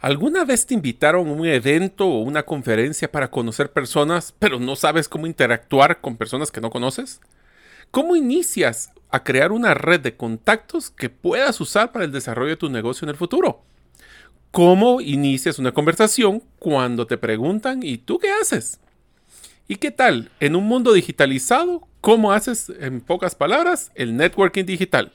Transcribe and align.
¿Alguna 0.00 0.44
vez 0.44 0.64
te 0.64 0.74
invitaron 0.74 1.26
a 1.26 1.32
un 1.32 1.44
evento 1.44 2.06
o 2.06 2.22
una 2.22 2.44
conferencia 2.44 3.10
para 3.10 3.32
conocer 3.32 3.72
personas, 3.72 4.32
pero 4.38 4.60
no 4.60 4.76
sabes 4.76 5.08
cómo 5.08 5.26
interactuar 5.26 6.00
con 6.00 6.16
personas 6.16 6.52
que 6.52 6.60
no 6.60 6.70
conoces? 6.70 7.20
¿Cómo 7.90 8.14
inicias 8.14 8.92
a 9.10 9.24
crear 9.24 9.50
una 9.50 9.74
red 9.74 9.98
de 9.98 10.16
contactos 10.16 10.90
que 10.90 11.10
puedas 11.10 11.60
usar 11.60 11.90
para 11.90 12.04
el 12.04 12.12
desarrollo 12.12 12.50
de 12.50 12.56
tu 12.56 12.70
negocio 12.70 13.06
en 13.06 13.10
el 13.10 13.16
futuro? 13.16 13.64
¿Cómo 14.52 15.00
inicias 15.00 15.58
una 15.58 15.72
conversación 15.72 16.44
cuando 16.60 17.08
te 17.08 17.18
preguntan 17.18 17.82
¿y 17.82 17.98
tú 17.98 18.20
qué 18.20 18.30
haces? 18.30 18.78
¿Y 19.66 19.76
qué 19.76 19.90
tal? 19.90 20.30
En 20.38 20.54
un 20.54 20.64
mundo 20.64 20.92
digitalizado, 20.92 21.88
¿cómo 22.00 22.30
haces, 22.30 22.72
en 22.78 23.00
pocas 23.00 23.34
palabras, 23.34 23.90
el 23.96 24.16
networking 24.16 24.64
digital? 24.64 25.10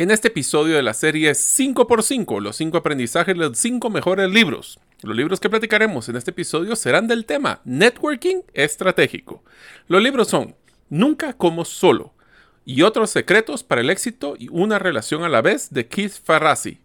En 0.00 0.10
este 0.10 0.28
episodio 0.28 0.76
de 0.76 0.82
la 0.82 0.94
serie 0.94 1.32
5x5, 1.32 2.40
los 2.40 2.56
5 2.56 2.78
aprendizajes, 2.78 3.36
los 3.36 3.58
5 3.58 3.90
mejores 3.90 4.30
libros. 4.30 4.80
Los 5.02 5.14
libros 5.14 5.40
que 5.40 5.50
platicaremos 5.50 6.08
en 6.08 6.16
este 6.16 6.30
episodio 6.30 6.74
serán 6.74 7.06
del 7.06 7.26
tema 7.26 7.60
Networking 7.66 8.38
Estratégico. 8.54 9.44
Los 9.88 10.02
libros 10.02 10.28
son 10.28 10.56
Nunca 10.88 11.34
como 11.34 11.66
solo 11.66 12.14
y 12.64 12.80
otros 12.80 13.10
secretos 13.10 13.62
para 13.62 13.82
el 13.82 13.90
éxito 13.90 14.36
y 14.38 14.48
una 14.48 14.78
relación 14.78 15.22
a 15.22 15.28
la 15.28 15.42
vez 15.42 15.68
de 15.68 15.86
Keith 15.86 16.14
Ferrazzi. 16.24 16.80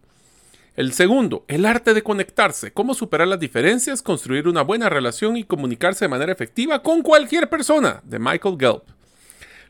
El 0.75 0.91
segundo, 0.91 1.45
el 1.47 1.65
arte 1.65 1.93
de 1.93 2.03
conectarse, 2.03 2.73
cómo 2.73 2.93
superar 2.93 3.29
las 3.29 3.39
diferencias, 3.39 4.01
construir 4.01 4.45
una 4.45 4.61
buena 4.61 4.89
relación 4.89 5.37
y 5.37 5.45
comunicarse 5.45 6.03
de 6.03 6.09
manera 6.09 6.33
efectiva 6.33 6.83
con 6.83 7.01
cualquier 7.01 7.47
persona, 7.47 8.01
de 8.03 8.19
Michael 8.19 8.57
Gelb. 8.59 8.83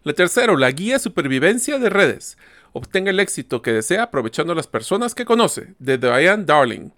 El 0.03 0.15
tercero, 0.15 0.57
la 0.57 0.71
guía 0.71 0.97
supervivencia 0.97 1.77
de 1.77 1.91
redes, 1.91 2.37
obtenga 2.75 3.09
el 3.09 3.21
éxito 3.21 3.61
que 3.61 3.71
desea 3.71 4.03
aprovechando 4.03 4.53
las 4.53 4.67
personas 4.67 5.15
que 5.15 5.23
conoce, 5.23 5.75
de 5.79 5.97
Diane 5.97 6.43
Darling. 6.43 6.89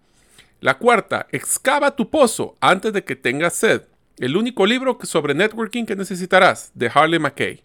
La 0.59 0.79
cuarta, 0.79 1.27
excava 1.31 1.95
tu 1.95 2.09
pozo 2.09 2.57
antes 2.59 2.91
de 2.93 3.03
que 3.03 3.15
tengas 3.15 3.53
sed. 3.53 3.83
El 4.17 4.37
único 4.37 4.65
libro 4.65 4.97
sobre 5.03 5.35
networking 5.35 5.85
que 5.85 5.95
necesitarás, 5.95 6.71
de 6.73 6.89
Harley 6.91 7.19
McKay. 7.19 7.63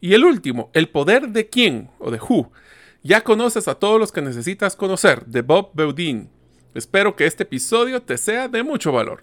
Y 0.00 0.14
el 0.14 0.24
último, 0.24 0.70
El 0.74 0.90
poder 0.90 1.30
de 1.30 1.48
quién, 1.48 1.90
o 1.98 2.12
de 2.12 2.20
who. 2.20 2.52
Ya 3.02 3.22
conoces 3.22 3.66
a 3.66 3.74
todos 3.74 3.98
los 3.98 4.12
que 4.12 4.22
necesitas 4.22 4.76
conocer, 4.76 5.26
de 5.26 5.42
Bob 5.42 5.70
Beaudin. 5.74 6.30
Espero 6.76 7.16
que 7.16 7.26
este 7.26 7.42
episodio 7.42 8.00
te 8.00 8.16
sea 8.16 8.46
de 8.46 8.62
mucho 8.62 8.92
valor. 8.92 9.22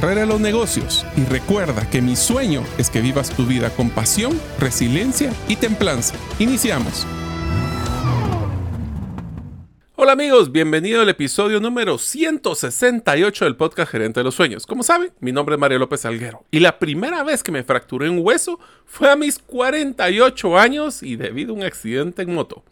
de 0.09 0.25
los 0.25 0.41
negocios 0.41 1.05
y 1.15 1.23
recuerda 1.25 1.87
que 1.89 2.01
mi 2.01 2.15
sueño 2.15 2.63
es 2.79 2.89
que 2.89 3.01
vivas 3.01 3.29
tu 3.29 3.45
vida 3.45 3.69
con 3.69 3.91
pasión, 3.91 4.37
resiliencia 4.59 5.31
y 5.47 5.55
templanza. 5.55 6.15
Iniciamos. 6.39 7.05
Hola 9.95 10.13
amigos, 10.13 10.51
bienvenido 10.51 11.01
al 11.01 11.09
episodio 11.09 11.59
número 11.59 11.99
168 11.99 13.45
del 13.45 13.55
podcast 13.55 13.91
Gerente 13.91 14.19
de 14.19 14.23
los 14.23 14.33
Sueños. 14.33 14.65
Como 14.65 14.81
saben, 14.81 15.11
mi 15.19 15.31
nombre 15.31 15.53
es 15.53 15.61
Mario 15.61 15.77
López 15.77 16.03
Alguero 16.05 16.43
y 16.49 16.59
la 16.59 16.79
primera 16.79 17.23
vez 17.23 17.43
que 17.43 17.51
me 17.51 17.63
fracturé 17.63 18.09
un 18.09 18.25
hueso 18.25 18.59
fue 18.85 19.09
a 19.09 19.15
mis 19.15 19.37
48 19.37 20.57
años 20.57 21.03
y 21.03 21.15
debido 21.15 21.53
a 21.53 21.57
un 21.57 21.63
accidente 21.63 22.23
en 22.23 22.33
moto. 22.33 22.63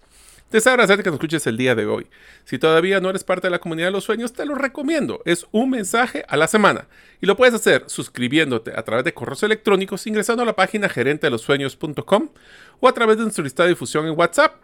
Deseo 0.52 0.72
agradecerte 0.72 1.04
que 1.04 1.10
nos 1.10 1.18
escuches 1.18 1.46
el 1.46 1.58
día 1.58 1.76
de 1.76 1.86
hoy. 1.86 2.08
Si 2.44 2.58
todavía 2.58 3.00
no 3.00 3.12
eres 3.12 3.24
parte 3.24 3.48
de 3.48 3.52
la 3.52 3.60
comunidad 3.60 3.90
de 3.90 3.92
los 3.92 4.04
sueños, 4.04 4.34
te 4.34 4.46
lo 4.46 4.56
recomiendo. 4.56 5.22
Es 5.26 5.46
un 5.52 5.70
mensaje 5.70 6.26
a 6.28 6.38
la 6.38 6.48
semana. 6.48 6.88
Y 7.22 7.28
lo 7.28 7.38
puedes 7.38 7.54
hacer 7.54 7.84
suscribiéndote 7.86 8.72
a 8.76 8.82
través 8.82 9.06
de 9.06 9.14
correos 9.14 9.44
electrónicos 9.44 10.08
ingresando 10.08 10.42
a 10.42 10.46
la 10.48 10.56
página 10.56 10.90
gerentedelosueños.com 10.90 12.30
o 12.80 12.88
a 12.88 12.94
través 12.94 13.18
de 13.18 13.24
nuestra 13.24 13.44
lista 13.44 13.64
de 13.64 13.70
difusión 13.70 14.08
en 14.08 14.18
WhatsApp 14.18 14.56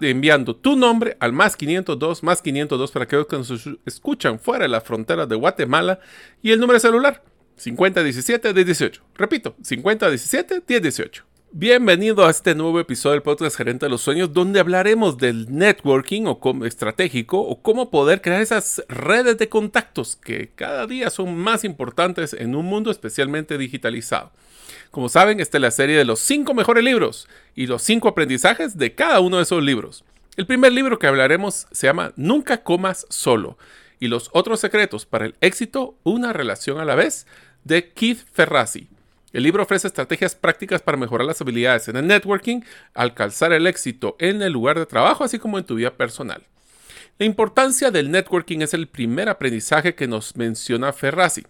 enviando 0.00 0.56
tu 0.56 0.74
nombre 0.74 1.16
al 1.20 1.32
más 1.32 1.56
502, 1.56 2.22
más 2.22 2.42
502 2.42 2.90
para 2.90 3.04
aquellos 3.04 3.26
que 3.26 3.36
nos 3.36 3.68
escuchan 3.84 4.38
fuera 4.38 4.64
de 4.64 4.68
la 4.68 4.80
frontera 4.80 5.26
de 5.26 5.36
Guatemala 5.36 6.00
y 6.42 6.50
el 6.50 6.58
número 6.58 6.74
de 6.74 6.80
celular 6.80 7.22
5017 7.56 8.52
1018. 8.52 9.02
Repito, 9.14 9.54
5017 9.62 10.62
1018. 10.66 11.24
Bienvenido 11.58 12.26
a 12.26 12.30
este 12.30 12.54
nuevo 12.54 12.78
episodio 12.80 13.12
del 13.12 13.22
podcast 13.22 13.56
Gerente 13.56 13.86
de 13.86 13.90
los 13.90 14.02
Sueños, 14.02 14.34
donde 14.34 14.60
hablaremos 14.60 15.16
del 15.16 15.46
networking 15.56 16.26
o 16.26 16.38
como 16.38 16.66
estratégico 16.66 17.40
o 17.40 17.62
cómo 17.62 17.88
poder 17.88 18.20
crear 18.20 18.42
esas 18.42 18.84
redes 18.90 19.38
de 19.38 19.48
contactos 19.48 20.16
que 20.16 20.50
cada 20.54 20.86
día 20.86 21.08
son 21.08 21.34
más 21.34 21.64
importantes 21.64 22.34
en 22.34 22.54
un 22.54 22.66
mundo 22.66 22.90
especialmente 22.90 23.56
digitalizado. 23.56 24.32
Como 24.90 25.08
saben, 25.08 25.40
esta 25.40 25.56
es 25.56 25.62
la 25.62 25.70
serie 25.70 25.96
de 25.96 26.04
los 26.04 26.20
cinco 26.20 26.52
mejores 26.52 26.84
libros 26.84 27.26
y 27.54 27.66
los 27.66 27.80
cinco 27.80 28.08
aprendizajes 28.08 28.76
de 28.76 28.94
cada 28.94 29.20
uno 29.20 29.38
de 29.38 29.44
esos 29.44 29.62
libros. 29.62 30.04
El 30.36 30.44
primer 30.44 30.74
libro 30.74 30.98
que 30.98 31.06
hablaremos 31.06 31.68
se 31.72 31.86
llama 31.86 32.12
Nunca 32.16 32.64
comas 32.64 33.06
solo 33.08 33.56
y 33.98 34.08
los 34.08 34.28
otros 34.34 34.60
secretos 34.60 35.06
para 35.06 35.24
el 35.24 35.34
éxito, 35.40 35.96
una 36.02 36.34
relación 36.34 36.78
a 36.80 36.84
la 36.84 36.96
vez, 36.96 37.26
de 37.64 37.94
Keith 37.94 38.26
Ferrazzi. 38.30 38.90
El 39.36 39.42
libro 39.42 39.64
ofrece 39.64 39.86
estrategias 39.86 40.34
prácticas 40.34 40.80
para 40.80 40.96
mejorar 40.96 41.26
las 41.26 41.42
habilidades 41.42 41.88
en 41.88 41.96
el 41.96 42.06
networking, 42.06 42.62
alcanzar 42.94 43.52
el 43.52 43.66
éxito 43.66 44.16
en 44.18 44.40
el 44.40 44.54
lugar 44.54 44.78
de 44.78 44.86
trabajo, 44.86 45.24
así 45.24 45.38
como 45.38 45.58
en 45.58 45.64
tu 45.66 45.74
vida 45.74 45.90
personal. 45.90 46.42
La 47.18 47.26
importancia 47.26 47.90
del 47.90 48.10
networking 48.10 48.60
es 48.60 48.72
el 48.72 48.86
primer 48.86 49.28
aprendizaje 49.28 49.94
que 49.94 50.08
nos 50.08 50.36
menciona 50.36 50.94
Ferrazzi 50.94 51.44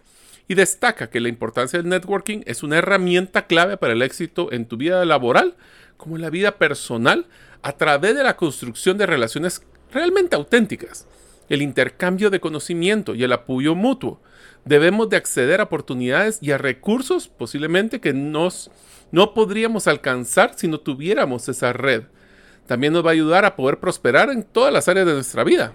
y 0.49 0.55
destaca 0.55 1.09
que 1.09 1.21
la 1.21 1.29
importancia 1.29 1.79
del 1.79 1.87
networking 1.87 2.41
es 2.45 2.61
una 2.61 2.77
herramienta 2.77 3.47
clave 3.47 3.77
para 3.77 3.93
el 3.93 4.01
éxito 4.01 4.51
en 4.51 4.65
tu 4.65 4.75
vida 4.75 5.05
laboral 5.05 5.55
como 5.95 6.17
en 6.17 6.23
la 6.23 6.29
vida 6.29 6.57
personal 6.57 7.25
a 7.61 7.71
través 7.71 8.17
de 8.17 8.23
la 8.23 8.35
construcción 8.35 8.97
de 8.97 9.05
relaciones 9.05 9.61
realmente 9.93 10.35
auténticas, 10.35 11.07
el 11.47 11.61
intercambio 11.61 12.31
de 12.31 12.41
conocimiento 12.41 13.15
y 13.15 13.23
el 13.23 13.31
apoyo 13.31 13.75
mutuo, 13.75 14.19
debemos 14.67 15.09
de 15.09 15.17
acceder 15.17 15.59
a 15.59 15.65
oportunidades 15.65 16.39
y 16.41 16.51
a 16.51 16.57
recursos 16.57 17.27
posiblemente 17.27 17.99
que 17.99 18.13
nos, 18.13 18.69
no 19.11 19.33
podríamos 19.33 19.87
alcanzar 19.87 20.53
si 20.55 20.67
no 20.67 20.79
tuviéramos 20.79 21.47
esa 21.49 21.73
red. 21.73 22.03
También 22.65 22.93
nos 22.93 23.05
va 23.05 23.09
a 23.09 23.13
ayudar 23.13 23.45
a 23.45 23.55
poder 23.55 23.79
prosperar 23.79 24.29
en 24.29 24.43
todas 24.43 24.73
las 24.73 24.87
áreas 24.87 25.07
de 25.07 25.13
nuestra 25.13 25.43
vida. 25.43 25.73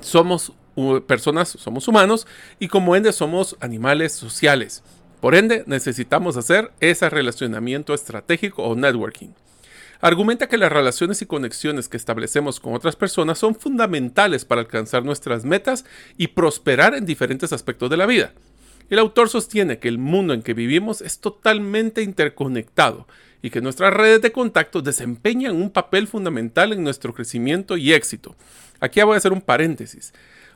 Somos 0.00 0.52
personas, 1.06 1.48
somos 1.48 1.88
humanos 1.88 2.26
y 2.58 2.68
como 2.68 2.94
ende 2.94 3.12
somos 3.12 3.56
animales 3.60 4.12
sociales. 4.12 4.82
Por 5.20 5.34
ende, 5.34 5.64
necesitamos 5.66 6.36
hacer 6.36 6.70
ese 6.80 7.10
relacionamiento 7.10 7.92
estratégico 7.92 8.62
o 8.62 8.74
networking 8.74 9.30
argumenta 10.00 10.48
que 10.48 10.58
las 10.58 10.72
relaciones 10.72 11.20
y 11.22 11.26
conexiones 11.26 11.88
que 11.88 11.96
establecemos 11.96 12.60
con 12.60 12.74
otras 12.74 12.96
personas 12.96 13.38
son 13.38 13.54
fundamentales 13.54 14.44
para 14.44 14.62
alcanzar 14.62 15.04
nuestras 15.04 15.44
metas 15.44 15.84
y 16.16 16.28
prosperar 16.28 16.94
en 16.94 17.06
diferentes 17.06 17.52
aspectos 17.52 17.90
de 17.90 17.96
la 17.96 18.06
vida. 18.06 18.32
El 18.88 18.98
autor 18.98 19.28
sostiene 19.28 19.78
que 19.78 19.88
el 19.88 19.98
mundo 19.98 20.34
en 20.34 20.42
que 20.42 20.54
vivimos 20.54 21.00
es 21.00 21.20
totalmente 21.20 22.02
interconectado 22.02 23.06
y 23.42 23.50
que 23.50 23.60
nuestras 23.60 23.94
redes 23.94 24.20
de 24.20 24.32
contacto 24.32 24.82
desempeñan 24.82 25.56
un 25.56 25.70
papel 25.70 26.08
fundamental 26.08 26.72
en 26.72 26.82
nuestro 26.82 27.14
crecimiento 27.14 27.76
y 27.76 27.92
éxito. 27.92 28.34
Aquí 28.80 29.00
voy 29.02 29.14
a 29.14 29.18
hacer 29.18 29.32
un 29.32 29.42
paréntesis. 29.42 30.12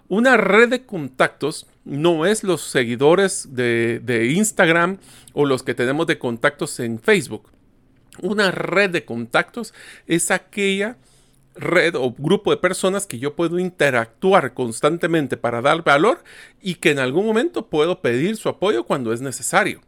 Una 0.09 0.37
red 0.37 0.69
de 0.69 0.85
contactos 0.85 1.67
no 1.85 2.27
es 2.27 2.45
los 2.45 2.63
seguidores 2.63 3.55
de, 3.55 4.01
de 4.03 4.33
Instagram 4.33 4.99
o 5.33 5.47
los 5.47 5.63
que 5.63 5.75
tenemos 5.75 6.07
de 6.07 6.19
contactos 6.19 6.79
en 6.81 6.99
Facebook. 6.99 7.54
Una 8.23 8.51
red 8.51 8.91
de 8.91 9.05
contactos 9.05 9.75
es 10.07 10.31
aquella 10.31 10.97
red 11.55 11.95
o 11.95 12.13
grupo 12.13 12.51
de 12.51 12.57
personas 12.57 13.07
que 13.07 13.19
yo 13.19 13.35
puedo 13.35 13.59
interactuar 13.59 14.55
constantemente 14.55 15.37
para 15.37 15.63
dar 15.63 15.85
valor 15.85 16.23
y 16.61 16.77
que 16.77 16.91
en 16.91 16.99
algún 16.99 17.27
momento 17.27 17.67
puedo 17.67 18.01
pedir 18.01 18.37
su 18.37 18.49
apoyo 18.49 18.85
cuando 18.85 19.13
es 19.13 19.21
necesario. 19.21 19.81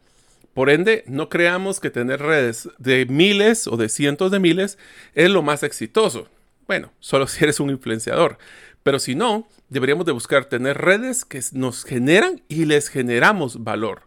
Por 0.55 0.71
ende, 0.71 1.05
no 1.07 1.29
creamos 1.29 1.81
que 1.81 1.91
tener 1.91 2.23
redes 2.23 2.71
de 2.79 3.05
miles 3.07 3.67
o 3.67 3.77
de 3.77 3.89
cientos 3.89 4.31
de 4.31 4.39
miles 4.39 4.79
es 5.15 5.29
lo 5.29 5.43
más 5.43 5.63
exitoso. 5.63 6.29
Bueno, 6.67 6.93
solo 6.99 7.27
si 7.27 7.45
eres 7.45 7.61
un 7.61 7.71
influenciador. 7.71 8.39
Pero 8.83 8.99
si 8.99 9.15
no, 9.15 9.49
deberíamos 9.69 10.07
de 10.07 10.13
buscar 10.13 10.47
tener 10.47 10.79
redes 10.79 11.25
que 11.25 11.41
nos 11.53 11.85
generan 11.85 12.43
y 12.49 12.65
les 12.65 12.89
generamos 12.89 13.65
valor. 13.65 14.06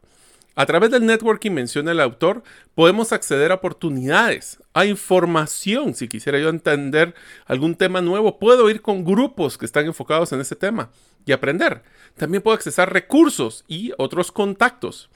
A 0.55 0.65
través 0.65 0.91
del 0.91 1.05
networking, 1.05 1.51
menciona 1.51 1.91
el 1.91 1.99
autor, 1.99 2.43
podemos 2.75 3.13
acceder 3.13 3.51
a 3.51 3.55
oportunidades, 3.55 4.59
a 4.73 4.85
información. 4.85 5.95
Si 5.95 6.07
quisiera 6.07 6.39
yo 6.39 6.49
entender 6.49 7.13
algún 7.45 7.75
tema 7.75 8.01
nuevo, 8.01 8.39
puedo 8.39 8.69
ir 8.69 8.81
con 8.81 9.05
grupos 9.05 9.57
que 9.57 9.65
están 9.65 9.85
enfocados 9.85 10.33
en 10.33 10.41
ese 10.41 10.55
tema 10.55 10.89
y 11.25 11.31
aprender. 11.31 11.83
También 12.17 12.43
puedo 12.43 12.55
accesar 12.55 12.91
recursos 12.91 13.63
y 13.67 13.93
otros 13.97 14.31
contactos. 14.31 15.09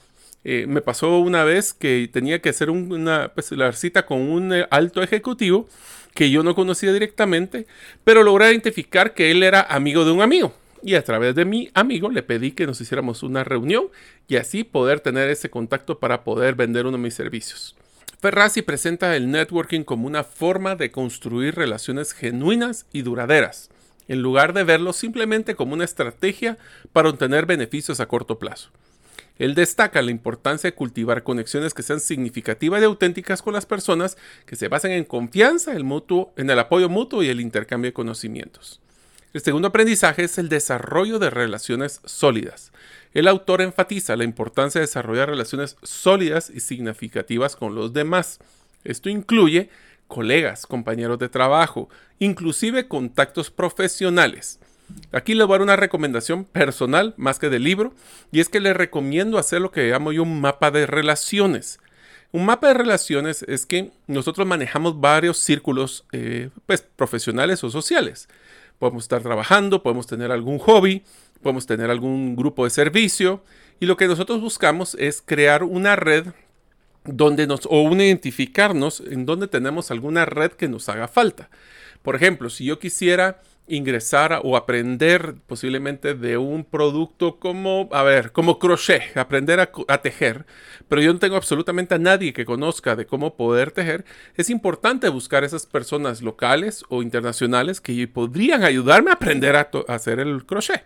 Eh, 0.44 0.66
me 0.68 0.82
pasó 0.82 1.18
una 1.18 1.42
vez 1.42 1.72
que 1.72 2.08
tenía 2.12 2.40
que 2.40 2.50
hacer 2.50 2.70
una 2.70 3.32
pues, 3.34 3.50
cita 3.72 4.04
con 4.04 4.20
un 4.20 4.52
eh, 4.52 4.66
alto 4.70 5.02
ejecutivo 5.02 5.68
que 6.14 6.30
yo 6.30 6.42
no 6.42 6.54
conocía 6.54 6.92
directamente, 6.92 7.66
pero 8.04 8.22
logré 8.22 8.50
identificar 8.50 9.14
que 9.14 9.30
él 9.30 9.42
era 9.42 9.62
amigo 9.62 10.04
de 10.04 10.12
un 10.12 10.20
amigo 10.20 10.54
y 10.84 10.96
a 10.96 11.02
través 11.02 11.34
de 11.34 11.46
mi 11.46 11.70
amigo 11.72 12.10
le 12.10 12.22
pedí 12.22 12.52
que 12.52 12.66
nos 12.66 12.80
hiciéramos 12.80 13.22
una 13.22 13.42
reunión 13.42 13.86
y 14.28 14.36
así 14.36 14.64
poder 14.64 15.00
tener 15.00 15.30
ese 15.30 15.48
contacto 15.48 15.98
para 15.98 16.24
poder 16.24 16.54
vender 16.54 16.84
uno 16.84 16.98
de 16.98 17.02
mis 17.02 17.14
servicios. 17.14 17.74
Ferrazzi 18.20 18.60
presenta 18.60 19.16
el 19.16 19.30
networking 19.30 19.82
como 19.82 20.06
una 20.06 20.24
forma 20.24 20.76
de 20.76 20.90
construir 20.90 21.54
relaciones 21.54 22.12
genuinas 22.12 22.86
y 22.92 23.00
duraderas, 23.00 23.70
en 24.08 24.20
lugar 24.20 24.52
de 24.52 24.64
verlo 24.64 24.92
simplemente 24.92 25.54
como 25.54 25.72
una 25.72 25.84
estrategia 25.84 26.58
para 26.92 27.08
obtener 27.08 27.46
beneficios 27.46 28.00
a 28.00 28.06
corto 28.06 28.38
plazo. 28.38 28.70
Él 29.38 29.54
destaca 29.54 30.02
la 30.02 30.10
importancia 30.10 30.70
de 30.70 30.76
cultivar 30.76 31.22
conexiones 31.22 31.72
que 31.72 31.82
sean 31.82 32.00
significativas 32.00 32.82
y 32.82 32.84
auténticas 32.84 33.40
con 33.40 33.54
las 33.54 33.66
personas, 33.66 34.16
que 34.46 34.54
se 34.54 34.68
basen 34.68 34.92
en 34.92 35.04
confianza, 35.04 35.72
el 35.72 35.84
mutuo, 35.84 36.32
en 36.36 36.50
el 36.50 36.58
apoyo 36.58 36.88
mutuo 36.90 37.22
y 37.22 37.30
el 37.30 37.40
intercambio 37.40 37.88
de 37.88 37.94
conocimientos. 37.94 38.80
El 39.34 39.42
segundo 39.42 39.66
aprendizaje 39.66 40.22
es 40.22 40.38
el 40.38 40.48
desarrollo 40.48 41.18
de 41.18 41.28
relaciones 41.28 42.00
sólidas. 42.04 42.70
El 43.14 43.26
autor 43.26 43.62
enfatiza 43.62 44.14
la 44.14 44.22
importancia 44.22 44.78
de 44.78 44.86
desarrollar 44.86 45.28
relaciones 45.28 45.76
sólidas 45.82 46.52
y 46.54 46.60
significativas 46.60 47.56
con 47.56 47.74
los 47.74 47.92
demás. 47.92 48.38
Esto 48.84 49.08
incluye 49.08 49.70
colegas, 50.06 50.66
compañeros 50.66 51.18
de 51.18 51.28
trabajo, 51.28 51.88
inclusive 52.20 52.86
contactos 52.86 53.50
profesionales. 53.50 54.60
Aquí 55.10 55.34
les 55.34 55.48
voy 55.48 55.56
a 55.56 55.58
dar 55.58 55.62
una 55.62 55.76
recomendación 55.76 56.44
personal 56.44 57.12
más 57.16 57.40
que 57.40 57.50
de 57.50 57.58
libro, 57.58 57.92
y 58.30 58.38
es 58.38 58.48
que 58.48 58.60
les 58.60 58.76
recomiendo 58.76 59.38
hacer 59.38 59.60
lo 59.60 59.72
que 59.72 59.90
llamo 59.90 60.12
yo 60.12 60.22
un 60.22 60.40
mapa 60.40 60.70
de 60.70 60.86
relaciones. 60.86 61.80
Un 62.30 62.46
mapa 62.46 62.68
de 62.68 62.74
relaciones 62.74 63.44
es 63.48 63.66
que 63.66 63.90
nosotros 64.06 64.46
manejamos 64.46 65.00
varios 65.00 65.38
círculos 65.38 66.04
eh, 66.12 66.50
pues, 66.66 66.82
profesionales 66.82 67.64
o 67.64 67.70
sociales 67.70 68.28
podemos 68.78 69.04
estar 69.04 69.22
trabajando, 69.22 69.82
podemos 69.82 70.06
tener 70.06 70.30
algún 70.32 70.58
hobby, 70.58 71.02
podemos 71.42 71.66
tener 71.66 71.90
algún 71.90 72.36
grupo 72.36 72.64
de 72.64 72.70
servicio 72.70 73.42
y 73.80 73.86
lo 73.86 73.96
que 73.96 74.08
nosotros 74.08 74.40
buscamos 74.40 74.96
es 74.98 75.22
crear 75.24 75.62
una 75.62 75.96
red 75.96 76.26
donde 77.04 77.46
nos 77.46 77.66
o 77.66 77.82
un 77.82 78.00
identificarnos 78.00 79.00
en 79.00 79.26
donde 79.26 79.46
tenemos 79.46 79.90
alguna 79.90 80.24
red 80.24 80.52
que 80.52 80.68
nos 80.68 80.88
haga 80.88 81.08
falta. 81.08 81.50
Por 82.02 82.16
ejemplo, 82.16 82.50
si 82.50 82.64
yo 82.64 82.78
quisiera 82.78 83.42
ingresar 83.66 84.40
o 84.42 84.56
aprender 84.56 85.36
posiblemente 85.46 86.14
de 86.14 86.36
un 86.36 86.64
producto 86.64 87.38
como, 87.38 87.88
a 87.92 88.02
ver, 88.02 88.32
como 88.32 88.58
crochet, 88.58 89.16
aprender 89.16 89.60
a, 89.60 90.02
tejer, 90.02 90.44
pero 90.88 91.00
yo 91.00 91.12
no 91.12 91.18
tengo 91.18 91.36
absolutamente 91.36 91.94
a 91.94 91.98
nadie 91.98 92.32
que 92.32 92.44
conozca 92.44 92.94
de 92.96 93.06
cómo 93.06 93.36
poder 93.36 93.70
tejer, 93.70 94.04
es 94.36 94.50
importante 94.50 95.08
buscar 95.08 95.44
esas 95.44 95.66
personas 95.66 96.20
locales 96.20 96.84
o 96.88 97.02
internacionales 97.02 97.80
que 97.80 98.06
podrían 98.06 98.64
ayudarme 98.64 99.10
a 99.10 99.14
aprender 99.14 99.56
a 99.56 99.70
hacer 99.88 100.20
el 100.20 100.44
crochet. 100.44 100.84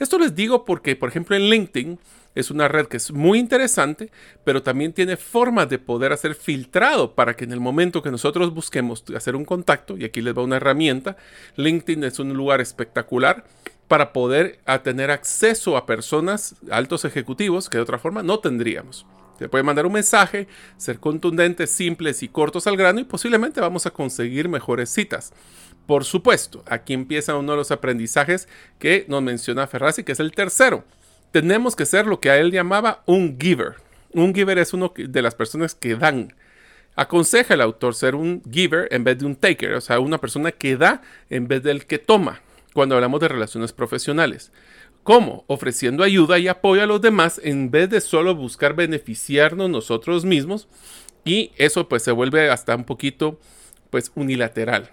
Esto 0.00 0.18
les 0.18 0.34
digo 0.34 0.64
porque, 0.64 0.96
por 0.96 1.10
ejemplo, 1.10 1.36
en 1.36 1.50
LinkedIn 1.50 1.98
es 2.34 2.50
una 2.50 2.68
red 2.68 2.86
que 2.86 2.96
es 2.96 3.12
muy 3.12 3.38
interesante, 3.38 4.10
pero 4.44 4.62
también 4.62 4.94
tiene 4.94 5.18
formas 5.18 5.68
de 5.68 5.78
poder 5.78 6.10
hacer 6.10 6.34
filtrado 6.34 7.14
para 7.14 7.36
que 7.36 7.44
en 7.44 7.52
el 7.52 7.60
momento 7.60 8.00
que 8.02 8.10
nosotros 8.10 8.54
busquemos 8.54 9.04
hacer 9.14 9.36
un 9.36 9.44
contacto, 9.44 9.98
y 9.98 10.04
aquí 10.04 10.22
les 10.22 10.34
va 10.34 10.42
una 10.42 10.56
herramienta, 10.56 11.18
LinkedIn 11.56 12.04
es 12.04 12.18
un 12.18 12.32
lugar 12.32 12.62
espectacular 12.62 13.44
para 13.88 14.14
poder 14.14 14.60
tener 14.84 15.10
acceso 15.10 15.76
a 15.76 15.84
personas, 15.84 16.54
altos 16.70 17.04
ejecutivos, 17.04 17.68
que 17.68 17.76
de 17.76 17.82
otra 17.82 17.98
forma 17.98 18.22
no 18.22 18.38
tendríamos. 18.38 19.04
Se 19.40 19.48
puede 19.48 19.64
mandar 19.64 19.86
un 19.86 19.92
mensaje, 19.94 20.46
ser 20.76 21.00
contundentes, 21.00 21.72
simples 21.72 22.22
y 22.22 22.28
cortos 22.28 22.68
al 22.68 22.76
grano 22.76 23.00
y 23.00 23.04
posiblemente 23.04 23.60
vamos 23.60 23.86
a 23.86 23.90
conseguir 23.90 24.48
mejores 24.48 24.90
citas. 24.90 25.32
Por 25.86 26.04
supuesto, 26.04 26.62
aquí 26.68 26.92
empieza 26.92 27.36
uno 27.36 27.50
de 27.52 27.58
los 27.58 27.72
aprendizajes 27.72 28.46
que 28.78 29.04
nos 29.08 29.20
menciona 29.20 29.66
Ferrazzi, 29.66 30.04
que 30.04 30.12
es 30.12 30.20
el 30.20 30.30
tercero 30.30 30.84
tenemos 31.30 31.76
que 31.76 31.86
ser 31.86 32.06
lo 32.06 32.20
que 32.20 32.30
a 32.30 32.38
él 32.38 32.50
llamaba 32.50 33.02
un 33.06 33.38
giver. 33.38 33.76
Un 34.12 34.34
giver 34.34 34.58
es 34.58 34.72
uno 34.72 34.92
de 34.96 35.22
las 35.22 35.34
personas 35.34 35.74
que 35.74 35.94
dan. 35.94 36.34
Aconseja 36.96 37.54
el 37.54 37.60
autor 37.60 37.94
ser 37.94 38.14
un 38.14 38.42
giver 38.50 38.88
en 38.90 39.04
vez 39.04 39.18
de 39.18 39.26
un 39.26 39.36
taker, 39.36 39.74
o 39.74 39.80
sea, 39.80 40.00
una 40.00 40.18
persona 40.18 40.50
que 40.50 40.76
da 40.76 41.02
en 41.30 41.46
vez 41.46 41.62
del 41.62 41.86
que 41.86 41.98
toma, 41.98 42.40
cuando 42.74 42.96
hablamos 42.96 43.20
de 43.20 43.28
relaciones 43.28 43.72
profesionales. 43.72 44.50
¿Cómo? 45.02 45.44
Ofreciendo 45.46 46.04
ayuda 46.04 46.38
y 46.38 46.48
apoyo 46.48 46.82
a 46.82 46.86
los 46.86 47.00
demás 47.00 47.40
en 47.42 47.70
vez 47.70 47.88
de 47.88 48.00
solo 48.00 48.34
buscar 48.34 48.74
beneficiarnos 48.74 49.70
nosotros 49.70 50.24
mismos 50.24 50.68
y 51.24 51.52
eso 51.56 51.88
pues 51.88 52.02
se 52.02 52.12
vuelve 52.12 52.50
hasta 52.50 52.76
un 52.76 52.84
poquito 52.84 53.38
pues 53.88 54.12
unilateral. 54.14 54.90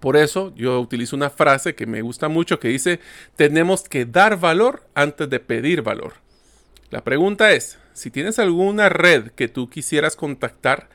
Por 0.00 0.16
eso 0.16 0.54
yo 0.54 0.80
utilizo 0.80 1.16
una 1.16 1.30
frase 1.30 1.74
que 1.74 1.86
me 1.86 2.02
gusta 2.02 2.28
mucho 2.28 2.60
que 2.60 2.68
dice, 2.68 3.00
tenemos 3.36 3.82
que 3.82 4.06
dar 4.06 4.38
valor 4.38 4.86
antes 4.94 5.28
de 5.28 5.40
pedir 5.40 5.82
valor. 5.82 6.14
La 6.90 7.02
pregunta 7.02 7.52
es, 7.52 7.78
si 7.92 8.10
tienes 8.10 8.38
alguna 8.38 8.88
red 8.88 9.32
que 9.32 9.48
tú 9.48 9.68
quisieras 9.68 10.16
contactar, 10.16 10.88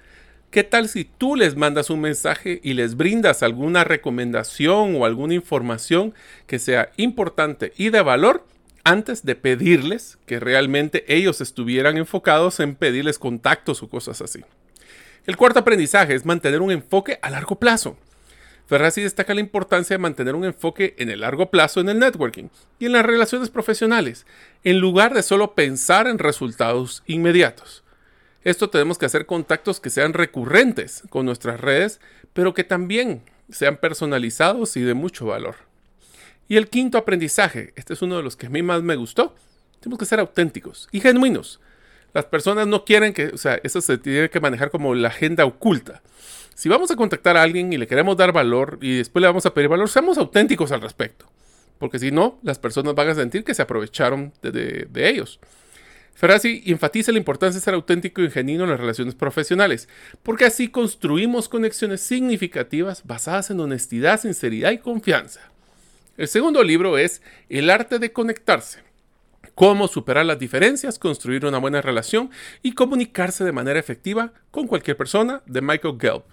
¿qué 0.53 0.63
tal 0.63 0.87
si 0.87 1.03
tú 1.03 1.35
les 1.35 1.55
mandas 1.55 1.89
un 1.89 1.99
mensaje 1.99 2.61
y 2.63 2.73
les 2.73 2.95
brindas 2.95 3.41
alguna 3.41 3.83
recomendación 3.83 4.95
o 4.95 5.03
alguna 5.03 5.33
información 5.33 6.13
que 6.45 6.59
sea 6.59 6.91
importante 6.95 7.73
y 7.75 7.89
de 7.89 8.03
valor 8.03 8.45
antes 8.83 9.25
de 9.25 9.33
pedirles 9.33 10.19
que 10.27 10.39
realmente 10.39 11.05
ellos 11.07 11.41
estuvieran 11.41 11.97
enfocados 11.97 12.59
en 12.59 12.75
pedirles 12.75 13.17
contactos 13.17 13.81
o 13.81 13.89
cosas 13.89 14.21
así? 14.21 14.41
El 15.25 15.37
cuarto 15.37 15.57
aprendizaje 15.57 16.13
es 16.13 16.23
mantener 16.23 16.61
un 16.61 16.69
enfoque 16.69 17.17
a 17.23 17.31
largo 17.31 17.55
plazo. 17.55 17.97
Ferrazzi 18.67 19.01
destaca 19.01 19.33
la 19.33 19.41
importancia 19.41 19.95
de 19.95 20.03
mantener 20.03 20.35
un 20.35 20.45
enfoque 20.45 20.93
en 20.99 21.09
el 21.09 21.21
largo 21.21 21.49
plazo 21.49 21.79
en 21.79 21.89
el 21.89 21.97
networking 21.97 22.49
y 22.77 22.85
en 22.85 22.91
las 22.91 23.05
relaciones 23.07 23.49
profesionales, 23.49 24.27
en 24.63 24.77
lugar 24.77 25.15
de 25.15 25.23
solo 25.23 25.55
pensar 25.55 26.05
en 26.05 26.19
resultados 26.19 27.01
inmediatos. 27.07 27.82
Esto 28.43 28.69
tenemos 28.69 28.97
que 28.97 29.05
hacer 29.05 29.25
contactos 29.25 29.79
que 29.79 29.89
sean 29.89 30.13
recurrentes 30.13 31.03
con 31.09 31.25
nuestras 31.25 31.59
redes, 31.59 31.99
pero 32.33 32.53
que 32.53 32.63
también 32.63 33.21
sean 33.49 33.77
personalizados 33.77 34.75
y 34.77 34.81
de 34.81 34.93
mucho 34.93 35.27
valor. 35.27 35.55
Y 36.47 36.57
el 36.57 36.69
quinto 36.69 36.97
aprendizaje, 36.97 37.73
este 37.75 37.93
es 37.93 38.01
uno 38.01 38.17
de 38.17 38.23
los 38.23 38.35
que 38.35 38.47
a 38.47 38.49
mí 38.49 38.61
más 38.61 38.83
me 38.83 38.95
gustó, 38.95 39.35
tenemos 39.79 39.99
que 39.99 40.05
ser 40.05 40.19
auténticos 40.19 40.87
y 40.91 40.99
genuinos. 40.99 41.59
Las 42.13 42.25
personas 42.25 42.67
no 42.67 42.85
quieren 42.85 43.13
que, 43.13 43.27
o 43.27 43.37
sea, 43.37 43.59
eso 43.63 43.81
se 43.81 43.97
tiene 43.97 44.29
que 44.29 44.39
manejar 44.39 44.69
como 44.69 44.93
la 44.93 45.07
agenda 45.07 45.45
oculta. 45.45 46.01
Si 46.53 46.69
vamos 46.69 46.91
a 46.91 46.95
contactar 46.95 47.37
a 47.37 47.41
alguien 47.41 47.73
y 47.73 47.77
le 47.77 47.87
queremos 47.87 48.15
dar 48.15 48.31
valor 48.31 48.77
y 48.81 48.97
después 48.97 49.21
le 49.21 49.27
vamos 49.27 49.45
a 49.45 49.53
pedir 49.53 49.69
valor, 49.69 49.89
seamos 49.89 50.17
auténticos 50.17 50.71
al 50.71 50.81
respecto. 50.81 51.25
Porque 51.79 51.99
si 51.99 52.11
no, 52.11 52.39
las 52.43 52.59
personas 52.59 52.93
van 52.93 53.09
a 53.09 53.15
sentir 53.15 53.43
que 53.43 53.55
se 53.55 53.61
aprovecharon 53.61 54.31
de, 54.41 54.87
ellos. 54.95 55.39
Ferrazzi 56.15 56.63
enfatiza 56.67 57.11
la 57.11 57.17
importancia 57.17 57.59
de 57.59 57.63
ser 57.63 57.73
auténtico 57.73 58.21
y 58.21 58.29
genuino 58.29 58.63
en 58.63 58.69
las 58.69 58.79
relaciones 58.79 59.15
profesionales, 59.15 59.89
porque 60.21 60.45
así 60.45 60.67
construimos 60.67 61.49
conexiones 61.49 62.01
significativas 62.01 63.05
basadas 63.05 63.49
en 63.49 63.59
honestidad, 63.59 64.21
sinceridad 64.21 64.71
y 64.71 64.77
confianza. 64.77 65.41
El 66.15 66.27
segundo 66.27 66.63
libro 66.63 66.97
es 66.97 67.21
El 67.49 67.71
arte 67.71 67.97
de 67.97 68.11
conectarse. 68.11 68.79
Cómo 69.55 69.87
superar 69.87 70.25
las 70.25 70.39
diferencias, 70.39 70.99
construir 70.99 71.45
una 71.45 71.57
buena 71.57 71.81
relación 71.81 72.29
y 72.61 72.73
comunicarse 72.73 73.43
de 73.43 73.51
manera 73.51 73.79
efectiva 73.79 74.33
con 74.51 74.67
cualquier 74.67 74.95
persona 74.95 75.41
de 75.45 75.61
Michael 75.61 75.97
Gelb. 75.99 76.23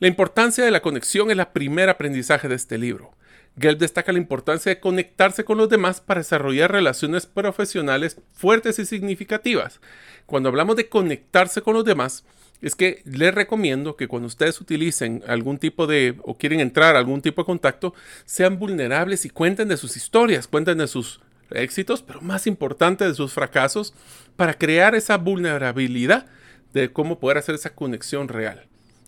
La 0.00 0.08
importancia 0.08 0.64
de 0.64 0.70
la 0.70 0.82
conexión 0.82 1.30
es 1.30 1.38
el 1.38 1.46
primer 1.48 1.88
aprendizaje 1.88 2.48
de 2.48 2.54
este 2.54 2.78
libro. 2.78 3.12
Gelb 3.58 3.78
destaca 3.78 4.12
la 4.12 4.18
importancia 4.18 4.70
de 4.70 4.80
conectarse 4.80 5.44
con 5.44 5.58
los 5.58 5.68
demás 5.68 6.00
para 6.00 6.20
desarrollar 6.20 6.72
relaciones 6.72 7.26
profesionales 7.26 8.20
fuertes 8.32 8.78
y 8.78 8.86
significativas. 8.86 9.80
Cuando 10.26 10.48
hablamos 10.48 10.76
de 10.76 10.88
conectarse 10.88 11.62
con 11.62 11.74
los 11.74 11.84
demás, 11.84 12.24
es 12.60 12.74
que 12.74 13.02
les 13.04 13.34
recomiendo 13.34 13.96
que 13.96 14.08
cuando 14.08 14.26
ustedes 14.26 14.60
utilicen 14.60 15.22
algún 15.26 15.58
tipo 15.58 15.86
de 15.86 16.16
o 16.22 16.36
quieren 16.36 16.60
entrar 16.60 16.96
a 16.96 16.98
algún 16.98 17.20
tipo 17.20 17.42
de 17.42 17.46
contacto, 17.46 17.94
sean 18.24 18.58
vulnerables 18.58 19.24
y 19.24 19.30
cuenten 19.30 19.68
de 19.68 19.76
sus 19.76 19.96
historias, 19.96 20.48
cuenten 20.48 20.78
de 20.78 20.88
sus 20.88 21.20
éxitos, 21.50 22.02
pero 22.02 22.20
más 22.22 22.46
importante 22.46 23.06
de 23.06 23.14
sus 23.14 23.32
fracasos, 23.32 23.94
para 24.36 24.54
crear 24.54 24.94
esa 24.94 25.18
vulnerabilidad 25.18 26.26
de 26.72 26.92
cómo 26.92 27.20
poder 27.20 27.38
hacer 27.38 27.54
esa 27.54 27.74
conexión 27.74 28.28
real. 28.28 28.66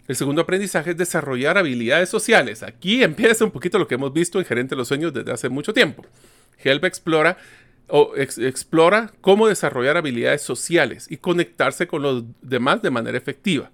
El 0.08 0.16
segundo 0.16 0.42
aprendizaje 0.42 0.90
es 0.90 0.96
desarrollar 0.96 1.58
habilidades 1.58 2.08
sociales. 2.08 2.62
Aquí 2.62 3.02
empieza 3.02 3.44
un 3.44 3.50
poquito 3.50 3.78
lo 3.78 3.88
que 3.88 3.96
hemos 3.96 4.12
visto 4.12 4.38
en 4.38 4.44
Gerente 4.44 4.74
de 4.74 4.78
los 4.78 4.88
Sueños 4.88 5.12
desde 5.12 5.32
hace 5.32 5.48
mucho 5.48 5.74
tiempo. 5.74 6.04
Help 6.62 6.84
explora 6.84 7.36
o 7.88 8.12
cómo 9.20 9.48
desarrollar 9.48 9.96
habilidades 9.96 10.42
sociales 10.42 11.06
y 11.10 11.18
conectarse 11.18 11.86
con 11.86 12.02
los 12.02 12.24
demás 12.40 12.82
de 12.82 12.90
manera 12.90 13.18
efectiva. 13.18 13.70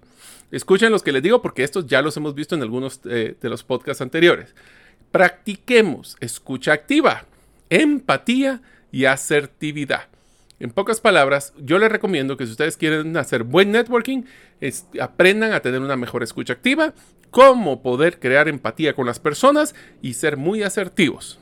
Escuchen 0.51 0.91
los 0.91 1.01
que 1.01 1.11
les 1.11 1.23
digo 1.23 1.41
porque 1.41 1.63
estos 1.63 1.87
ya 1.87 2.01
los 2.01 2.15
hemos 2.17 2.35
visto 2.35 2.53
en 2.53 2.61
algunos 2.61 2.99
eh, 3.05 3.35
de 3.39 3.49
los 3.49 3.63
podcasts 3.63 4.01
anteriores. 4.01 4.53
Practiquemos 5.11 6.15
escucha 6.19 6.73
activa, 6.73 7.25
empatía 7.69 8.61
y 8.91 9.05
asertividad. 9.05 10.12
En 10.63 10.71
pocas 10.71 11.01
palabras, 11.01 11.51
yo 11.57 11.77
les 11.77 11.91
recomiendo 11.91 12.37
que 12.37 12.45
si 12.45 12.51
ustedes 12.51 12.77
quieren 12.77 13.17
hacer 13.17 13.43
buen 13.43 13.73
networking, 13.73 14.23
aprendan 15.01 15.51
a 15.51 15.59
tener 15.59 15.81
una 15.81 15.97
mejor 15.97 16.23
escucha 16.23 16.53
activa, 16.53 16.93
cómo 17.31 17.83
poder 17.83 18.17
crear 18.17 18.47
empatía 18.47 18.95
con 18.95 19.05
las 19.05 19.19
personas 19.19 19.75
y 20.01 20.13
ser 20.13 20.37
muy 20.37 20.63
asertivos. 20.63 21.37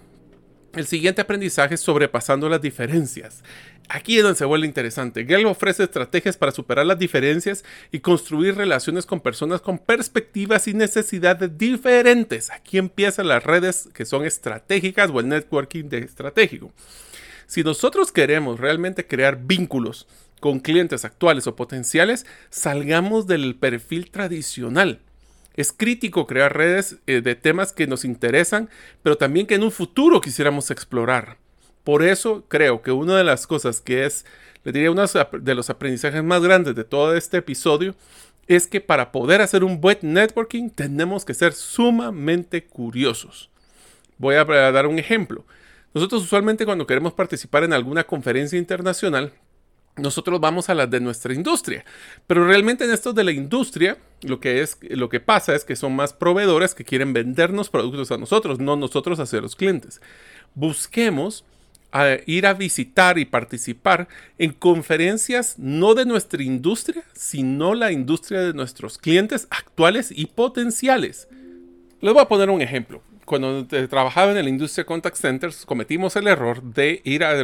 El 0.73 0.87
siguiente 0.87 1.21
aprendizaje 1.21 1.75
es 1.75 1.81
sobrepasando 1.81 2.49
las 2.49 2.63
diferencias. 2.63 3.43
Aquí 3.89 4.17
es 4.17 4.23
donde 4.23 4.39
se 4.39 4.45
vuelve 4.45 4.65
interesante. 4.65 5.23
Gelb 5.23 5.49
ofrece 5.49 5.83
estrategias 5.83 6.35
para 6.35 6.51
superar 6.51 6.87
las 6.87 6.97
diferencias 6.97 7.63
y 7.91 7.99
construir 7.99 8.55
relaciones 8.55 9.05
con 9.05 9.19
personas 9.19 9.61
con 9.61 9.77
perspectivas 9.77 10.67
y 10.67 10.73
necesidades 10.73 11.55
diferentes. 11.59 12.49
Aquí 12.49 12.79
empiezan 12.79 13.27
las 13.27 13.43
redes 13.43 13.87
que 13.93 14.05
son 14.05 14.25
estratégicas 14.25 15.11
o 15.13 15.19
el 15.19 15.27
networking 15.27 15.89
estratégico. 15.91 16.71
Si 17.51 17.63
nosotros 17.63 18.13
queremos 18.13 18.61
realmente 18.61 19.05
crear 19.05 19.41
vínculos 19.43 20.07
con 20.39 20.61
clientes 20.61 21.03
actuales 21.03 21.47
o 21.47 21.55
potenciales, 21.57 22.25
salgamos 22.49 23.27
del 23.27 23.57
perfil 23.57 24.09
tradicional 24.09 25.01
es 25.55 25.73
crítico 25.73 26.27
crear 26.27 26.55
redes 26.55 26.97
eh, 27.07 27.19
de 27.19 27.35
temas 27.35 27.73
que 27.73 27.87
nos 27.87 28.05
interesan, 28.05 28.69
pero 29.03 29.17
también 29.17 29.47
que 29.47 29.55
en 29.55 29.63
un 29.63 29.71
futuro 29.71 30.21
quisiéramos 30.21 30.71
explorar. 30.71 31.37
Por 31.83 32.03
eso 32.03 32.45
creo 32.47 32.81
que 32.81 32.91
una 32.91 33.17
de 33.17 33.25
las 33.25 33.47
cosas 33.47 33.81
que 33.81 34.05
es, 34.05 34.25
le 34.63 34.71
diría, 34.71 34.91
uno 34.91 35.03
de 35.05 35.55
los 35.55 35.69
aprendizajes 35.69 36.23
más 36.23 36.41
grandes 36.41 36.73
de 36.73 36.85
todo 36.85 37.15
este 37.15 37.37
episodio, 37.37 37.95
es 38.47 38.65
que 38.65 38.79
para 38.79 39.11
poder 39.11 39.41
hacer 39.41 39.65
un 39.65 39.81
buen 39.81 39.97
networking 40.01 40.69
tenemos 40.69 41.25
que 41.25 41.33
ser 41.33 41.51
sumamente 41.51 42.63
curiosos. 42.63 43.49
Voy 44.17 44.35
a 44.35 44.45
dar 44.45 44.87
un 44.87 44.99
ejemplo. 44.99 45.43
Nosotros 45.93 46.23
usualmente 46.23 46.65
cuando 46.65 46.87
queremos 46.87 47.13
participar 47.13 47.63
en 47.63 47.73
alguna 47.73 48.05
conferencia 48.05 48.57
internacional, 48.57 49.33
nosotros 49.97 50.39
vamos 50.39 50.69
a 50.69 50.73
las 50.73 50.89
de 50.89 51.01
nuestra 51.01 51.33
industria. 51.33 51.83
Pero 52.27 52.47
realmente 52.47 52.85
en 52.85 52.91
esto 52.91 53.11
de 53.13 53.23
la 53.23 53.31
industria, 53.31 53.97
lo 54.21 54.39
que, 54.39 54.61
es, 54.61 54.77
lo 54.89 55.09
que 55.09 55.19
pasa 55.19 55.53
es 55.53 55.65
que 55.65 55.75
son 55.75 55.95
más 55.95 56.13
proveedores 56.13 56.73
que 56.73 56.85
quieren 56.85 57.11
vendernos 57.11 57.69
productos 57.69 58.11
a 58.11 58.17
nosotros, 58.17 58.59
no 58.59 58.75
nosotros 58.75 59.19
hacia 59.19 59.41
los 59.41 59.55
clientes. 59.55 60.01
Busquemos 60.55 61.43
a 61.91 62.17
ir 62.25 62.47
a 62.47 62.53
visitar 62.53 63.17
y 63.17 63.25
participar 63.25 64.07
en 64.37 64.53
conferencias 64.53 65.59
no 65.59 65.93
de 65.93 66.05
nuestra 66.05 66.41
industria, 66.41 67.03
sino 67.13 67.75
la 67.75 67.91
industria 67.91 68.39
de 68.41 68.53
nuestros 68.53 68.97
clientes 68.97 69.45
actuales 69.49 70.09
y 70.09 70.27
potenciales. 70.27 71.27
Les 71.99 72.13
voy 72.13 72.21
a 72.21 72.29
poner 72.29 72.49
un 72.49 72.61
ejemplo 72.61 73.01
cuando 73.31 73.65
trabajaba 73.65 74.37
en 74.37 74.43
la 74.43 74.49
industria 74.49 74.83
de 74.83 74.87
contact 74.87 75.15
centers, 75.15 75.65
cometimos 75.65 76.17
el 76.17 76.27
error 76.27 76.61
de 76.61 76.99
ir 77.05 77.23
a, 77.23 77.41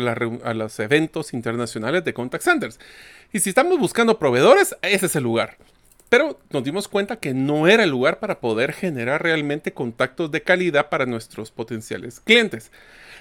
los 0.53 0.79
eventos 0.81 1.33
internacionales 1.33 2.03
de 2.03 2.13
contact 2.13 2.43
centers. 2.43 2.77
Y 3.31 3.39
si 3.39 3.47
estamos 3.47 3.79
buscando 3.79 4.19
proveedores, 4.19 4.75
ese 4.81 5.05
es 5.05 5.15
el 5.15 5.23
lugar. 5.23 5.55
Pero 6.09 6.41
nos 6.49 6.65
dimos 6.65 6.89
cuenta 6.89 7.15
que 7.15 7.33
no 7.33 7.69
era 7.69 7.85
el 7.85 7.89
lugar 7.89 8.19
para 8.19 8.41
poder 8.41 8.73
generar 8.73 9.23
realmente 9.23 9.71
contactos 9.71 10.29
de 10.29 10.41
calidad 10.41 10.89
para 10.89 11.05
nuestros 11.05 11.51
potenciales 11.51 12.19
clientes. 12.19 12.69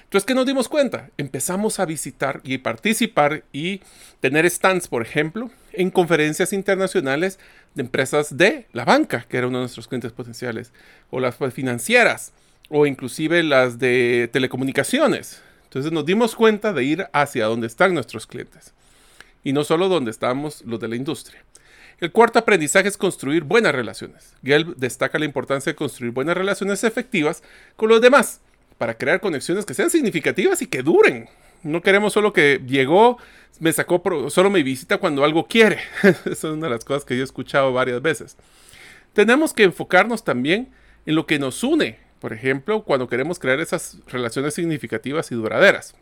Entonces, 0.03 0.25
¿qué 0.25 0.35
nos 0.35 0.45
dimos 0.45 0.67
cuenta? 0.67 1.09
Empezamos 1.15 1.79
a 1.79 1.85
visitar 1.85 2.41
y 2.43 2.57
participar 2.57 3.45
y 3.53 3.79
tener 4.19 4.49
stands, 4.49 4.89
por 4.89 5.03
ejemplo, 5.03 5.49
en 5.71 5.89
conferencias 5.89 6.51
internacionales 6.51 7.39
de 7.75 7.83
empresas 7.83 8.35
de 8.35 8.67
la 8.73 8.83
banca, 8.83 9.25
que 9.29 9.37
era 9.37 9.47
uno 9.47 9.59
de 9.59 9.63
nuestros 9.63 9.87
clientes 9.87 10.11
potenciales, 10.11 10.73
o 11.11 11.21
las 11.21 11.37
financieras, 11.53 12.33
o 12.69 12.85
inclusive 12.85 13.43
las 13.43 13.79
de 13.79 14.29
telecomunicaciones. 14.31 15.41
Entonces 15.65 15.91
nos 15.91 16.05
dimos 16.05 16.35
cuenta 16.35 16.73
de 16.73 16.83
ir 16.83 17.07
hacia 17.13 17.45
donde 17.45 17.67
están 17.67 17.93
nuestros 17.93 18.27
clientes 18.27 18.73
y 19.43 19.53
no 19.53 19.63
solo 19.63 19.89
donde 19.89 20.11
estamos 20.11 20.61
los 20.65 20.79
de 20.79 20.87
la 20.87 20.95
industria. 20.95 21.43
El 21.99 22.11
cuarto 22.11 22.37
aprendizaje 22.39 22.87
es 22.87 22.97
construir 22.97 23.43
buenas 23.43 23.73
relaciones. 23.73 24.35
Gelb 24.43 24.75
destaca 24.75 25.17
la 25.17 25.25
importancia 25.25 25.71
de 25.71 25.75
construir 25.75 26.13
buenas 26.13 26.37
relaciones 26.37 26.83
efectivas 26.83 27.41
con 27.75 27.89
los 27.89 28.01
demás 28.01 28.39
para 28.77 28.97
crear 28.97 29.19
conexiones 29.19 29.65
que 29.65 29.73
sean 29.73 29.89
significativas 29.89 30.61
y 30.61 30.67
que 30.67 30.83
duren. 30.83 31.27
No 31.63 31.81
queremos 31.81 32.13
solo 32.13 32.33
que 32.33 32.61
llegó, 32.67 33.17
me 33.59 33.73
sacó, 33.73 34.01
solo 34.29 34.51
me 34.51 34.61
visita 34.61 34.99
cuando 34.99 35.23
algo 35.23 35.47
quiere. 35.47 35.79
Esa 36.03 36.29
es 36.29 36.43
una 36.43 36.67
de 36.67 36.73
las 36.73 36.85
cosas 36.85 37.03
que 37.03 37.15
yo 37.15 37.21
he 37.21 37.25
escuchado 37.25 37.73
varias 37.73 38.01
veces. 38.01 38.37
Tenemos 39.13 39.53
que 39.53 39.63
enfocarnos 39.63 40.23
también 40.23 40.69
en 41.07 41.15
lo 41.15 41.25
que 41.25 41.39
nos 41.39 41.63
une 41.63 41.97
por 42.19 42.33
ejemplo, 42.33 42.83
cuando 42.83 43.07
queremos 43.07 43.39
crear 43.39 43.59
esas 43.59 43.97
relaciones 44.07 44.53
significativas 44.53 45.31
y 45.31 45.35
duraderas. 45.35 45.95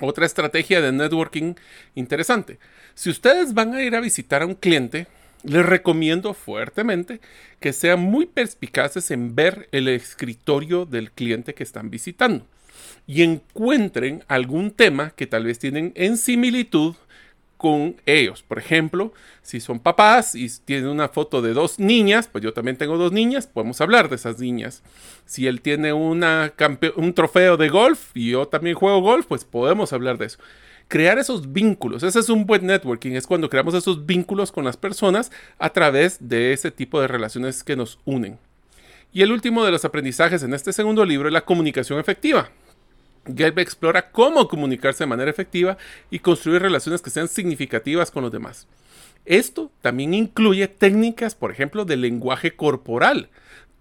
Otra 0.00 0.26
estrategia 0.26 0.80
de 0.80 0.92
networking 0.92 1.54
interesante. 1.94 2.58
Si 2.94 3.08
ustedes 3.08 3.54
van 3.54 3.74
a 3.74 3.82
ir 3.82 3.96
a 3.96 4.00
visitar 4.00 4.42
a 4.42 4.46
un 4.46 4.54
cliente, 4.54 5.06
les 5.42 5.64
recomiendo 5.64 6.34
fuertemente 6.34 7.20
que 7.60 7.72
sean 7.72 8.00
muy 8.00 8.26
perspicaces 8.26 9.10
en 9.10 9.34
ver 9.34 9.68
el 9.72 9.88
escritorio 9.88 10.84
del 10.84 11.12
cliente 11.12 11.54
que 11.54 11.62
están 11.62 11.88
visitando 11.88 12.46
y 13.06 13.22
encuentren 13.22 14.24
algún 14.28 14.70
tema 14.70 15.10
que 15.10 15.26
tal 15.26 15.44
vez 15.44 15.58
tienen 15.58 15.92
en 15.94 16.16
similitud 16.16 16.94
con 17.56 17.96
ellos. 18.06 18.42
Por 18.42 18.58
ejemplo, 18.58 19.12
si 19.42 19.60
son 19.60 19.80
papás 19.80 20.34
y 20.34 20.48
tienen 20.64 20.88
una 20.88 21.08
foto 21.08 21.42
de 21.42 21.52
dos 21.52 21.78
niñas, 21.78 22.28
pues 22.30 22.44
yo 22.44 22.52
también 22.52 22.76
tengo 22.76 22.96
dos 22.98 23.12
niñas, 23.12 23.46
podemos 23.46 23.80
hablar 23.80 24.08
de 24.08 24.16
esas 24.16 24.38
niñas. 24.38 24.82
Si 25.24 25.46
él 25.46 25.60
tiene 25.60 25.92
un 25.92 27.12
trofeo 27.14 27.56
de 27.56 27.68
golf 27.68 28.10
y 28.14 28.30
yo 28.30 28.46
también 28.48 28.76
juego 28.76 29.00
golf, 29.00 29.26
pues 29.26 29.44
podemos 29.44 29.92
hablar 29.92 30.18
de 30.18 30.26
eso. 30.26 30.38
Crear 30.88 31.18
esos 31.18 31.52
vínculos, 31.52 32.02
ese 32.04 32.20
es 32.20 32.28
un 32.28 32.46
buen 32.46 32.64
networking, 32.64 33.12
es 33.12 33.26
cuando 33.26 33.50
creamos 33.50 33.74
esos 33.74 34.06
vínculos 34.06 34.52
con 34.52 34.64
las 34.64 34.76
personas 34.76 35.32
a 35.58 35.70
través 35.70 36.18
de 36.20 36.52
ese 36.52 36.70
tipo 36.70 37.00
de 37.00 37.08
relaciones 37.08 37.64
que 37.64 37.74
nos 37.74 37.98
unen. 38.04 38.38
Y 39.12 39.22
el 39.22 39.32
último 39.32 39.64
de 39.64 39.72
los 39.72 39.84
aprendizajes 39.84 40.42
en 40.42 40.54
este 40.54 40.72
segundo 40.72 41.04
libro 41.04 41.28
es 41.28 41.32
la 41.32 41.44
comunicación 41.44 41.98
efectiva. 41.98 42.50
Gelb 43.34 43.58
explora 43.58 44.10
cómo 44.10 44.48
comunicarse 44.48 45.04
de 45.04 45.08
manera 45.08 45.30
efectiva 45.30 45.76
y 46.10 46.20
construir 46.20 46.62
relaciones 46.62 47.02
que 47.02 47.10
sean 47.10 47.28
significativas 47.28 48.10
con 48.10 48.22
los 48.22 48.32
demás. 48.32 48.66
Esto 49.24 49.72
también 49.82 50.14
incluye 50.14 50.68
técnicas, 50.68 51.34
por 51.34 51.50
ejemplo, 51.50 51.84
de 51.84 51.96
lenguaje 51.96 52.54
corporal, 52.54 53.28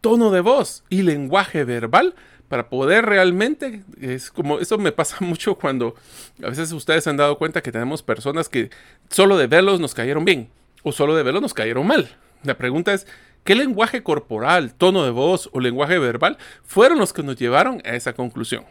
tono 0.02 0.32
de 0.32 0.42
voz 0.42 0.84
y 0.90 1.04
lenguaje 1.04 1.64
verbal 1.64 2.16
para 2.48 2.70
poder 2.70 3.06
realmente, 3.06 3.84
es 4.00 4.30
como, 4.32 4.60
eso 4.60 4.78
me 4.78 4.92
pasa 4.92 5.18
mucho 5.22 5.56
cuando 5.56 5.96
a 6.44 6.50
veces 6.50 6.72
ustedes 6.72 7.04
se 7.04 7.10
han 7.10 7.18
dado 7.18 7.38
cuenta 7.38 7.62
que 7.62 7.72
tenemos 7.72 8.04
personas 8.04 8.50
que 8.50 8.70
solo 9.10 9.38
de 9.38 9.48
verlos 9.48 9.80
nos 9.80 9.94
cayeron 9.94 10.26
bien 10.26 10.50
o 10.84 10.92
solo 10.92 11.16
de 11.16 11.24
verlos 11.24 11.42
nos 11.42 11.54
cayeron 11.54 11.88
mal. 11.88 12.10
La 12.44 12.58
pregunta 12.58 12.94
es, 12.94 13.08
¿qué 13.44 13.56
lenguaje 13.56 14.04
corporal, 14.04 14.74
tono 14.74 15.04
de 15.04 15.12
voz 15.12 15.50
o 15.54 15.60
lenguaje 15.60 15.98
verbal 15.98 16.38
fueron 16.64 17.00
los 17.00 17.12
que 17.12 17.24
nos 17.24 17.38
llevaron 17.38 17.82
a 17.86 17.96
esa 17.96 18.14
conclusión? 18.14 18.66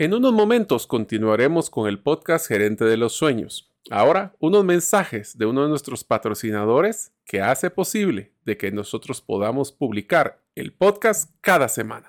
En 0.00 0.14
unos 0.14 0.32
momentos 0.32 0.86
continuaremos 0.86 1.68
con 1.68 1.86
el 1.86 1.98
podcast 1.98 2.46
Gerente 2.46 2.86
de 2.86 2.96
los 2.96 3.12
Sueños. 3.12 3.70
Ahora, 3.90 4.34
unos 4.38 4.64
mensajes 4.64 5.36
de 5.36 5.44
uno 5.44 5.62
de 5.62 5.68
nuestros 5.68 6.04
patrocinadores 6.04 7.12
que 7.26 7.42
hace 7.42 7.68
posible 7.68 8.32
de 8.46 8.56
que 8.56 8.72
nosotros 8.72 9.20
podamos 9.20 9.72
publicar 9.72 10.40
el 10.54 10.72
podcast 10.72 11.30
cada 11.42 11.68
semana. 11.68 12.08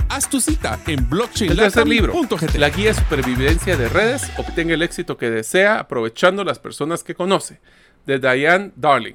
Haz 0.13 0.29
tu 0.29 0.41
cita 0.41 0.77
en 0.87 1.09
blockchain. 1.09 1.51
El 1.51 1.57
tercer 1.57 1.87
libro, 1.87 2.13
La 2.57 2.69
guía 2.69 2.89
de 2.89 2.95
supervivencia 2.95 3.77
de 3.77 3.87
redes, 3.87 4.29
obtenga 4.37 4.73
el 4.73 4.81
éxito 4.81 5.15
que 5.15 5.29
desea 5.29 5.79
aprovechando 5.79 6.43
las 6.43 6.59
personas 6.59 7.01
que 7.01 7.15
conoce, 7.15 7.61
de 8.05 8.19
Diane 8.19 8.73
Darling. 8.75 9.13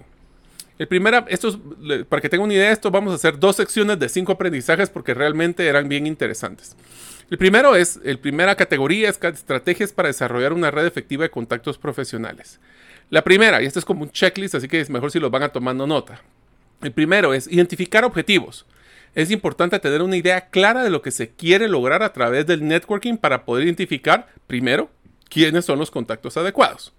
El 0.78 0.88
primero, 0.88 1.26
esto 1.28 1.60
para 2.08 2.22
que 2.22 2.30
tengan 2.30 2.46
una 2.46 2.54
idea 2.54 2.68
de 2.68 2.72
esto, 2.72 2.90
vamos 2.90 3.12
a 3.12 3.16
hacer 3.16 3.38
dos 3.38 3.56
secciones 3.56 3.98
de 3.98 4.08
cinco 4.08 4.32
aprendizajes 4.32 4.88
porque 4.88 5.12
realmente 5.12 5.66
eran 5.66 5.86
bien 5.86 6.06
interesantes. 6.06 6.74
El 7.30 7.36
primero 7.36 7.76
es, 7.76 8.00
la 8.02 8.16
primera 8.16 8.54
categoría 8.54 9.10
es 9.10 9.22
estrategias 9.22 9.92
para 9.92 10.08
desarrollar 10.08 10.54
una 10.54 10.70
red 10.70 10.86
efectiva 10.86 11.24
de 11.24 11.30
contactos 11.30 11.76
profesionales. 11.76 12.58
La 13.10 13.22
primera, 13.22 13.62
y 13.62 13.66
esto 13.66 13.80
es 13.80 13.84
como 13.84 14.02
un 14.02 14.12
checklist, 14.12 14.54
así 14.54 14.66
que 14.66 14.80
es 14.80 14.88
mejor 14.88 15.12
si 15.12 15.20
los 15.20 15.30
van 15.30 15.42
a 15.42 15.50
tomando 15.50 15.86
nota. 15.86 16.22
El 16.80 16.92
primero 16.92 17.34
es 17.34 17.48
identificar 17.48 18.02
objetivos. 18.02 18.64
Es 19.16 19.30
importante 19.30 19.78
tener 19.78 20.02
una 20.02 20.18
idea 20.18 20.50
clara 20.50 20.84
de 20.84 20.90
lo 20.90 21.00
que 21.00 21.10
se 21.10 21.30
quiere 21.30 21.68
lograr 21.68 22.02
a 22.02 22.12
través 22.12 22.46
del 22.46 22.68
networking 22.68 23.16
para 23.16 23.46
poder 23.46 23.64
identificar, 23.64 24.28
primero, 24.46 24.90
quiénes 25.30 25.64
son 25.64 25.78
los 25.78 25.90
contactos 25.90 26.36
adecuados. 26.36 26.92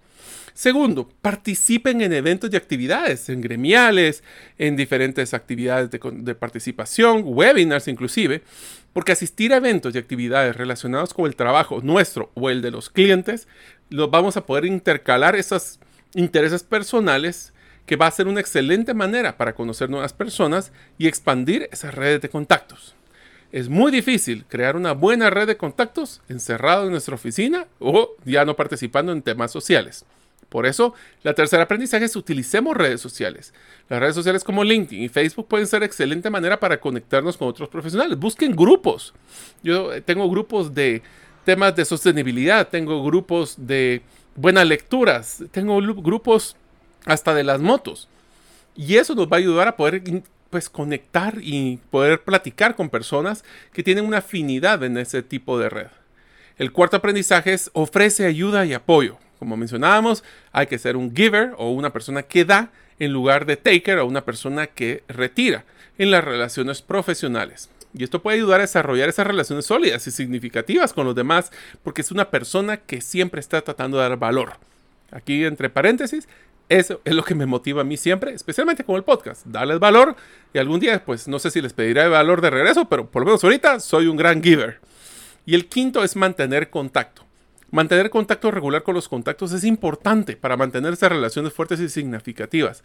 Segundo, 0.52 1.08
participen 1.22 2.00
en 2.00 2.12
eventos 2.12 2.52
y 2.52 2.56
actividades, 2.56 3.28
en 3.28 3.40
gremiales, 3.40 4.24
en 4.58 4.74
diferentes 4.74 5.32
actividades 5.32 5.90
de, 5.92 6.34
participación, 6.34 7.22
webinars 7.24 7.86
inclusive, 7.86 8.42
porque 8.92 9.12
asistir 9.12 9.52
a 9.52 9.58
eventos 9.58 9.94
y 9.94 9.98
actividades 9.98 10.56
relacionados 10.56 11.14
con 11.14 11.26
el 11.26 11.36
trabajo 11.36 11.80
nuestro 11.84 12.32
o 12.34 12.50
el 12.50 12.62
de 12.62 12.72
los 12.72 12.90
clientes, 12.90 13.46
los 13.90 14.10
vamos 14.10 14.36
a 14.36 14.44
poder 14.44 14.64
intercalar 14.64 15.36
esos 15.36 15.78
intereses 16.14 16.64
personales 16.64 17.52
que 17.88 17.96
va 17.96 18.06
a 18.06 18.10
ser 18.10 18.28
una 18.28 18.40
excelente 18.40 18.92
manera 18.92 19.38
para 19.38 19.54
conocer 19.54 19.88
nuevas 19.88 20.12
personas 20.12 20.72
y 20.98 21.08
expandir 21.08 21.70
esas 21.72 21.94
redes 21.94 22.20
de 22.20 22.28
contactos. 22.28 22.94
Es 23.50 23.70
muy 23.70 23.90
difícil 23.90 24.44
crear 24.46 24.76
una 24.76 24.92
buena 24.92 25.30
red 25.30 25.46
de 25.46 25.56
contactos 25.56 26.20
encerrado 26.28 26.84
en 26.84 26.90
nuestra 26.90 27.14
oficina 27.14 27.66
o 27.78 28.10
ya 28.26 28.44
no 28.44 28.56
participando 28.56 29.10
en 29.10 29.22
temas 29.22 29.50
sociales. 29.50 30.04
Por 30.50 30.66
eso, 30.66 30.92
la 31.22 31.32
tercera 31.32 31.62
aprendizaje 31.62 32.04
es 32.04 32.14
utilicemos 32.14 32.76
redes 32.76 33.00
sociales. 33.00 33.54
Las 33.88 34.00
redes 34.00 34.14
sociales 34.14 34.44
como 34.44 34.64
LinkedIn 34.64 35.04
y 35.04 35.08
Facebook 35.08 35.48
pueden 35.48 35.66
ser 35.66 35.82
excelente 35.82 36.28
manera 36.28 36.60
para 36.60 36.80
conectarnos 36.80 37.38
con 37.38 37.48
otros 37.48 37.70
profesionales. 37.70 38.18
Busquen 38.18 38.54
grupos. 38.54 39.14
Yo 39.62 40.02
tengo 40.02 40.28
grupos 40.28 40.74
de 40.74 41.02
temas 41.46 41.74
de 41.74 41.86
sostenibilidad, 41.86 42.68
tengo 42.68 43.02
grupos 43.02 43.54
de 43.56 44.02
buenas 44.36 44.66
lecturas, 44.66 45.42
tengo 45.50 45.80
grupos 45.80 46.54
hasta 47.08 47.34
de 47.34 47.42
las 47.42 47.60
motos. 47.60 48.06
Y 48.76 48.96
eso 48.96 49.14
nos 49.14 49.26
va 49.26 49.36
a 49.36 49.40
ayudar 49.40 49.66
a 49.66 49.76
poder 49.76 50.02
pues 50.50 50.68
conectar 50.68 51.38
y 51.40 51.78
poder 51.90 52.22
platicar 52.22 52.76
con 52.76 52.90
personas 52.90 53.44
que 53.72 53.82
tienen 53.82 54.04
una 54.04 54.18
afinidad 54.18 54.82
en 54.84 54.96
ese 54.98 55.22
tipo 55.22 55.58
de 55.58 55.68
red. 55.68 55.88
El 56.58 56.70
cuarto 56.70 56.96
aprendizaje 56.96 57.52
es 57.54 57.70
ofrece 57.72 58.26
ayuda 58.26 58.64
y 58.64 58.74
apoyo. 58.74 59.18
Como 59.38 59.56
mencionábamos, 59.56 60.22
hay 60.52 60.66
que 60.66 60.78
ser 60.78 60.96
un 60.96 61.14
giver 61.14 61.54
o 61.56 61.70
una 61.70 61.92
persona 61.92 62.22
que 62.22 62.44
da 62.44 62.70
en 62.98 63.12
lugar 63.12 63.46
de 63.46 63.56
taker 63.56 63.98
o 63.98 64.06
una 64.06 64.24
persona 64.24 64.66
que 64.66 65.02
retira 65.08 65.64
en 65.96 66.10
las 66.10 66.24
relaciones 66.24 66.82
profesionales. 66.82 67.70
Y 67.94 68.04
esto 68.04 68.20
puede 68.20 68.36
ayudar 68.36 68.60
a 68.60 68.64
desarrollar 68.64 69.08
esas 69.08 69.26
relaciones 69.26 69.66
sólidas 69.66 70.06
y 70.06 70.10
significativas 70.10 70.92
con 70.92 71.06
los 71.06 71.14
demás 71.14 71.52
porque 71.82 72.02
es 72.02 72.10
una 72.10 72.30
persona 72.30 72.76
que 72.76 73.00
siempre 73.00 73.40
está 73.40 73.62
tratando 73.62 73.96
de 73.96 74.08
dar 74.08 74.18
valor. 74.18 74.54
Aquí 75.10 75.44
entre 75.44 75.70
paréntesis, 75.70 76.28
eso 76.68 77.00
es 77.04 77.14
lo 77.14 77.24
que 77.24 77.34
me 77.34 77.46
motiva 77.46 77.80
a 77.80 77.84
mí 77.84 77.96
siempre, 77.96 78.32
especialmente 78.32 78.84
con 78.84 78.96
el 78.96 79.04
podcast, 79.04 79.46
darles 79.46 79.78
valor 79.78 80.16
y 80.52 80.58
algún 80.58 80.80
día, 80.80 81.04
pues 81.04 81.26
no 81.28 81.38
sé 81.38 81.50
si 81.50 81.62
les 81.62 81.72
pediré 81.72 82.08
valor 82.08 82.40
de 82.40 82.50
regreso, 82.50 82.88
pero 82.88 83.10
por 83.10 83.22
lo 83.22 83.26
menos 83.26 83.42
ahorita 83.42 83.80
soy 83.80 84.06
un 84.06 84.16
gran 84.16 84.42
giver. 84.42 84.80
Y 85.46 85.54
el 85.54 85.66
quinto 85.66 86.04
es 86.04 86.14
mantener 86.14 86.68
contacto. 86.68 87.24
Mantener 87.70 88.10
contacto 88.10 88.50
regular 88.50 88.82
con 88.82 88.94
los 88.94 89.08
contactos 89.08 89.52
es 89.52 89.64
importante 89.64 90.36
para 90.36 90.56
mantener 90.56 90.92
esas 90.92 91.10
relaciones 91.10 91.52
fuertes 91.52 91.80
y 91.80 91.88
significativas. 91.88 92.82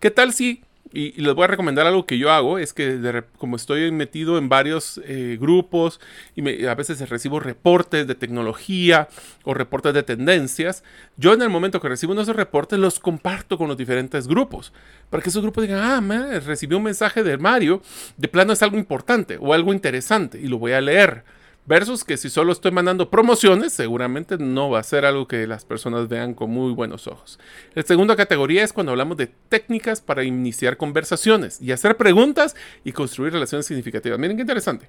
¿Qué 0.00 0.10
tal 0.10 0.32
si 0.32 0.62
y, 0.92 1.20
les 1.20 1.34
voy 1.34 1.44
a 1.44 1.48
recomendar 1.48 1.86
algo 1.86 2.06
que 2.06 2.18
yo 2.18 2.30
hago, 2.30 2.58
es 2.58 2.72
que 2.72 3.22
como 3.38 3.56
estoy 3.56 3.90
metido 3.90 4.38
en 4.38 4.48
varios 4.48 5.00
eh, 5.04 5.36
grupos 5.40 6.00
y 6.34 6.66
a 6.66 6.74
veces 6.74 7.08
recibo 7.08 7.40
reportes 7.40 8.06
de 8.06 8.14
tecnología 8.14 9.08
o 9.44 9.54
reportes 9.54 9.94
de 9.94 10.02
tendencias, 10.02 10.84
yo 11.16 11.34
en 11.34 11.42
el 11.42 11.50
momento 11.50 11.80
que 11.80 11.88
recibo 11.88 12.14
esos 12.14 12.36
reportes 12.36 12.78
los 12.78 13.00
comparto 13.00 13.58
con 13.58 13.68
los 13.68 13.76
diferentes 13.76 14.28
grupos, 14.28 14.72
para 15.10 15.22
que 15.22 15.30
esos 15.30 15.42
grupos 15.42 15.62
digan, 15.62 15.80
ah, 15.82 16.00
man, 16.00 16.40
recibí 16.44 16.74
un 16.74 16.84
mensaje 16.84 17.22
de 17.22 17.36
Mario, 17.36 17.82
de 18.16 18.28
plano 18.28 18.52
es 18.52 18.62
algo 18.62 18.76
importante 18.76 19.38
o 19.40 19.52
algo 19.52 19.72
interesante 19.72 20.40
y 20.40 20.46
lo 20.46 20.58
voy 20.58 20.72
a 20.72 20.80
leer. 20.80 21.24
Versus 21.66 22.04
que 22.04 22.16
si 22.16 22.30
solo 22.30 22.52
estoy 22.52 22.70
mandando 22.70 23.10
promociones, 23.10 23.72
seguramente 23.72 24.38
no 24.38 24.70
va 24.70 24.78
a 24.78 24.84
ser 24.84 25.04
algo 25.04 25.26
que 25.26 25.48
las 25.48 25.64
personas 25.64 26.06
vean 26.06 26.32
con 26.32 26.48
muy 26.50 26.72
buenos 26.72 27.08
ojos. 27.08 27.40
La 27.74 27.82
segunda 27.82 28.14
categoría 28.14 28.62
es 28.62 28.72
cuando 28.72 28.92
hablamos 28.92 29.16
de 29.16 29.26
técnicas 29.26 30.00
para 30.00 30.22
iniciar 30.22 30.76
conversaciones 30.76 31.60
y 31.60 31.72
hacer 31.72 31.96
preguntas 31.96 32.54
y 32.84 32.92
construir 32.92 33.32
relaciones 33.32 33.66
significativas. 33.66 34.16
Miren 34.16 34.36
qué 34.36 34.42
interesante. 34.42 34.88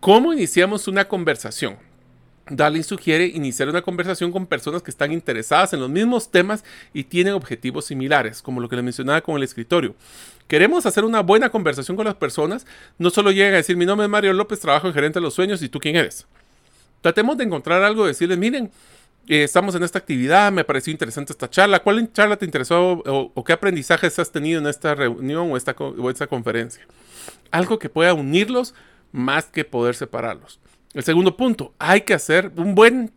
¿Cómo 0.00 0.32
iniciamos 0.32 0.88
una 0.88 1.06
conversación? 1.06 1.76
Darling 2.48 2.82
sugiere 2.82 3.26
iniciar 3.26 3.68
una 3.68 3.82
conversación 3.82 4.30
con 4.30 4.46
personas 4.46 4.82
que 4.82 4.90
están 4.90 5.12
interesadas 5.12 5.72
en 5.72 5.80
los 5.80 5.90
mismos 5.90 6.30
temas 6.30 6.64
y 6.94 7.04
tienen 7.04 7.34
objetivos 7.34 7.86
similares, 7.86 8.40
como 8.40 8.60
lo 8.60 8.68
que 8.68 8.76
le 8.76 8.82
mencionaba 8.82 9.20
con 9.20 9.36
el 9.36 9.42
escritorio. 9.42 9.96
Queremos 10.46 10.86
hacer 10.86 11.04
una 11.04 11.22
buena 11.22 11.50
conversación 11.50 11.96
con 11.96 12.06
las 12.06 12.14
personas, 12.14 12.66
no 12.98 13.10
solo 13.10 13.32
lleguen 13.32 13.54
a 13.54 13.56
decir 13.56 13.76
mi 13.76 13.84
nombre 13.84 14.04
es 14.04 14.10
Mario 14.10 14.32
López, 14.32 14.60
trabajo 14.60 14.86
en 14.86 14.94
Gerente 14.94 15.18
de 15.18 15.24
los 15.24 15.34
Sueños 15.34 15.60
y 15.62 15.68
tú 15.68 15.80
quién 15.80 15.96
eres. 15.96 16.26
Tratemos 17.00 17.36
de 17.36 17.44
encontrar 17.44 17.82
algo, 17.82 18.06
decirles, 18.06 18.38
miren, 18.38 18.70
eh, 19.26 19.42
estamos 19.42 19.74
en 19.74 19.82
esta 19.82 19.98
actividad, 19.98 20.52
me 20.52 20.62
pareció 20.62 20.92
interesante 20.92 21.32
esta 21.32 21.50
charla, 21.50 21.80
¿cuál 21.80 22.12
charla 22.12 22.36
te 22.36 22.44
interesó 22.44 23.02
o, 23.04 23.44
qué 23.44 23.52
aprendizajes 23.52 24.20
has 24.20 24.30
tenido 24.30 24.60
en 24.60 24.68
esta 24.68 24.94
reunión 24.94 25.50
o 25.50 25.56
o 25.56 26.10
esta 26.10 26.26
conferencia? 26.28 26.86
Algo 27.50 27.80
que 27.80 27.88
pueda 27.88 28.14
unirlos 28.14 28.72
más 29.10 29.46
que 29.46 29.64
poder 29.64 29.96
separarlos. 29.96 30.60
El 30.96 31.04
segundo 31.04 31.36
punto, 31.36 31.74
hay 31.78 32.00
que 32.00 32.14
hacer 32.14 32.50
un 32.56 32.74
buen 32.74 33.12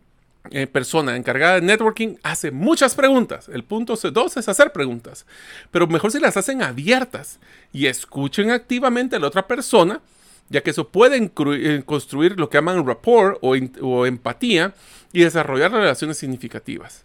eh, 0.50 0.66
persona 0.66 1.16
encargada 1.16 1.54
de 1.54 1.62
networking 1.62 2.16
hace 2.22 2.50
muchas 2.50 2.94
preguntas. 2.94 3.48
El 3.48 3.64
punto 3.64 3.94
dos 3.96 4.36
es 4.36 4.50
hacer 4.50 4.70
preguntas, 4.70 5.24
pero 5.70 5.86
mejor 5.86 6.12
si 6.12 6.20
las 6.20 6.36
hacen 6.36 6.60
abiertas 6.60 7.40
y 7.72 7.86
escuchen 7.86 8.50
activamente 8.50 9.16
a 9.16 9.18
la 9.18 9.28
otra 9.28 9.46
persona, 9.46 10.02
ya 10.50 10.60
que 10.60 10.72
eso 10.72 10.88
puede 10.88 11.16
eh, 11.24 11.82
construir 11.86 12.38
lo 12.38 12.50
que 12.50 12.58
llaman 12.58 12.86
rapport 12.86 13.38
o, 13.40 13.54
o 13.80 14.04
empatía 14.04 14.74
y 15.14 15.20
desarrollar 15.22 15.72
relaciones 15.72 16.18
significativas. 16.18 17.04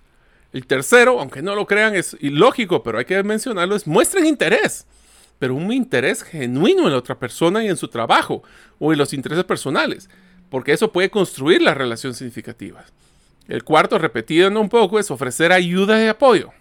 El 0.52 0.68
tercero, 0.68 1.22
aunque 1.22 1.42
no 1.42 1.56
lo 1.56 1.66
crean, 1.68 1.96
es 1.96 2.18
ilógico, 2.20 2.84
pero 2.84 2.98
hay 2.98 3.06
que 3.06 3.24
mencionarlo, 3.24 3.78
es 3.78 3.88
muestren 3.88 4.26
interés, 4.26 4.86
pero 5.40 5.56
un 5.56 5.72
interés 5.72 6.22
genuino 6.22 6.84
en 6.84 6.92
la 6.92 6.98
otra 6.98 7.18
persona 7.18 7.64
y 7.64 7.70
en 7.70 7.78
su 7.78 7.88
trabajo 7.88 8.44
o 8.78 8.92
en 8.92 9.00
los 9.00 9.14
intereses 9.14 9.46
personales 9.46 10.10
porque 10.56 10.72
eso 10.72 10.94
puede 10.94 11.10
construir 11.10 11.62
las 11.62 11.76
relaciones 11.76 12.18
significativas. 12.18 12.86
El 13.50 13.66
cuarto, 13.66 14.00
repetido 14.00 14.50
un 14.58 14.70
poco, 14.70 15.00
es 15.00 15.12
ofrecer 15.12 15.52
ayuda 15.52 16.02
y 16.02 16.08
apoyo. 16.08 16.52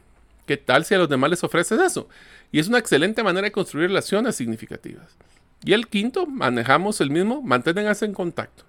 ¿Qué 0.47 0.57
tal 0.57 0.85
si 0.85 0.97
a 0.97 0.99
los 0.99 1.09
demás 1.09 1.31
les 1.31 1.45
ofreces 1.45 1.81
eso? 1.81 2.09
Y 2.51 2.59
es 2.59 2.67
una 2.67 2.79
excelente 2.79 3.23
manera 3.23 3.45
de 3.45 3.53
construir 3.53 3.91
relaciones 3.91 4.35
significativas. 4.35 5.17
Y 5.65 5.75
el 5.75 5.87
quinto, 5.87 6.27
manejamos 6.27 7.01
el 7.01 7.11
mismo, 7.11 7.41
manténganse 7.41 8.05
en 8.05 8.15
contacto. 8.15 8.65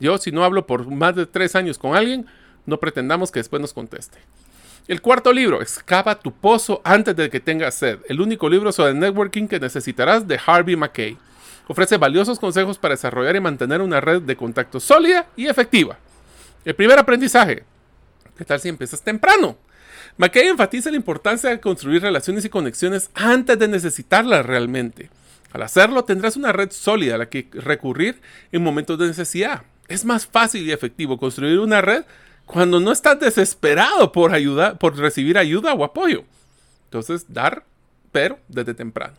Yo, 0.00 0.18
si 0.18 0.32
no 0.32 0.42
hablo 0.42 0.66
por 0.66 0.90
más 0.90 1.14
de 1.14 1.26
tres 1.26 1.54
años 1.54 1.78
con 1.78 1.94
alguien, 1.94 2.26
no 2.66 2.80
pretendamos 2.80 3.30
que 3.30 3.38
después 3.38 3.62
nos 3.62 3.72
conteste. 3.72 4.18
El 4.88 5.00
cuarto 5.00 5.32
libro, 5.32 5.62
Excava 5.62 6.18
tu 6.18 6.32
pozo 6.32 6.80
antes 6.82 7.14
de 7.14 7.30
que 7.30 7.38
tengas 7.38 7.76
sed. 7.76 8.00
El 8.08 8.20
único 8.20 8.48
libro 8.48 8.72
sobre 8.72 8.94
networking 8.94 9.46
que 9.46 9.60
necesitarás 9.60 10.26
de 10.26 10.40
Harvey 10.44 10.74
McKay. 10.74 11.16
Ofrece 11.66 11.96
valiosos 11.96 12.38
consejos 12.38 12.78
para 12.78 12.94
desarrollar 12.94 13.36
y 13.36 13.40
mantener 13.40 13.80
una 13.80 14.00
red 14.00 14.22
de 14.22 14.36
contacto 14.36 14.80
sólida 14.80 15.26
y 15.36 15.46
efectiva. 15.46 15.98
El 16.64 16.74
primer 16.74 16.98
aprendizaje. 16.98 17.64
¿Qué 18.36 18.44
tal 18.44 18.60
si 18.60 18.68
empiezas 18.68 19.02
temprano? 19.02 19.56
McKay 20.16 20.48
enfatiza 20.48 20.90
la 20.90 20.96
importancia 20.96 21.50
de 21.50 21.60
construir 21.60 22.02
relaciones 22.02 22.44
y 22.44 22.48
conexiones 22.48 23.10
antes 23.14 23.58
de 23.58 23.68
necesitarlas 23.68 24.46
realmente. 24.46 25.10
Al 25.52 25.62
hacerlo, 25.62 26.04
tendrás 26.04 26.36
una 26.36 26.52
red 26.52 26.70
sólida 26.72 27.14
a 27.14 27.18
la 27.18 27.28
que 27.28 27.48
recurrir 27.52 28.20
en 28.52 28.62
momentos 28.62 28.98
de 28.98 29.06
necesidad. 29.06 29.62
Es 29.88 30.04
más 30.04 30.26
fácil 30.26 30.66
y 30.66 30.72
efectivo 30.72 31.18
construir 31.18 31.58
una 31.58 31.80
red 31.80 32.04
cuando 32.44 32.80
no 32.80 32.92
estás 32.92 33.20
desesperado 33.20 34.12
por 34.12 34.32
por 34.78 34.96
recibir 34.96 35.38
ayuda 35.38 35.72
o 35.74 35.84
apoyo. 35.84 36.24
Entonces, 36.86 37.26
dar, 37.32 37.64
pero 38.12 38.38
desde 38.48 38.74
temprano. 38.74 39.16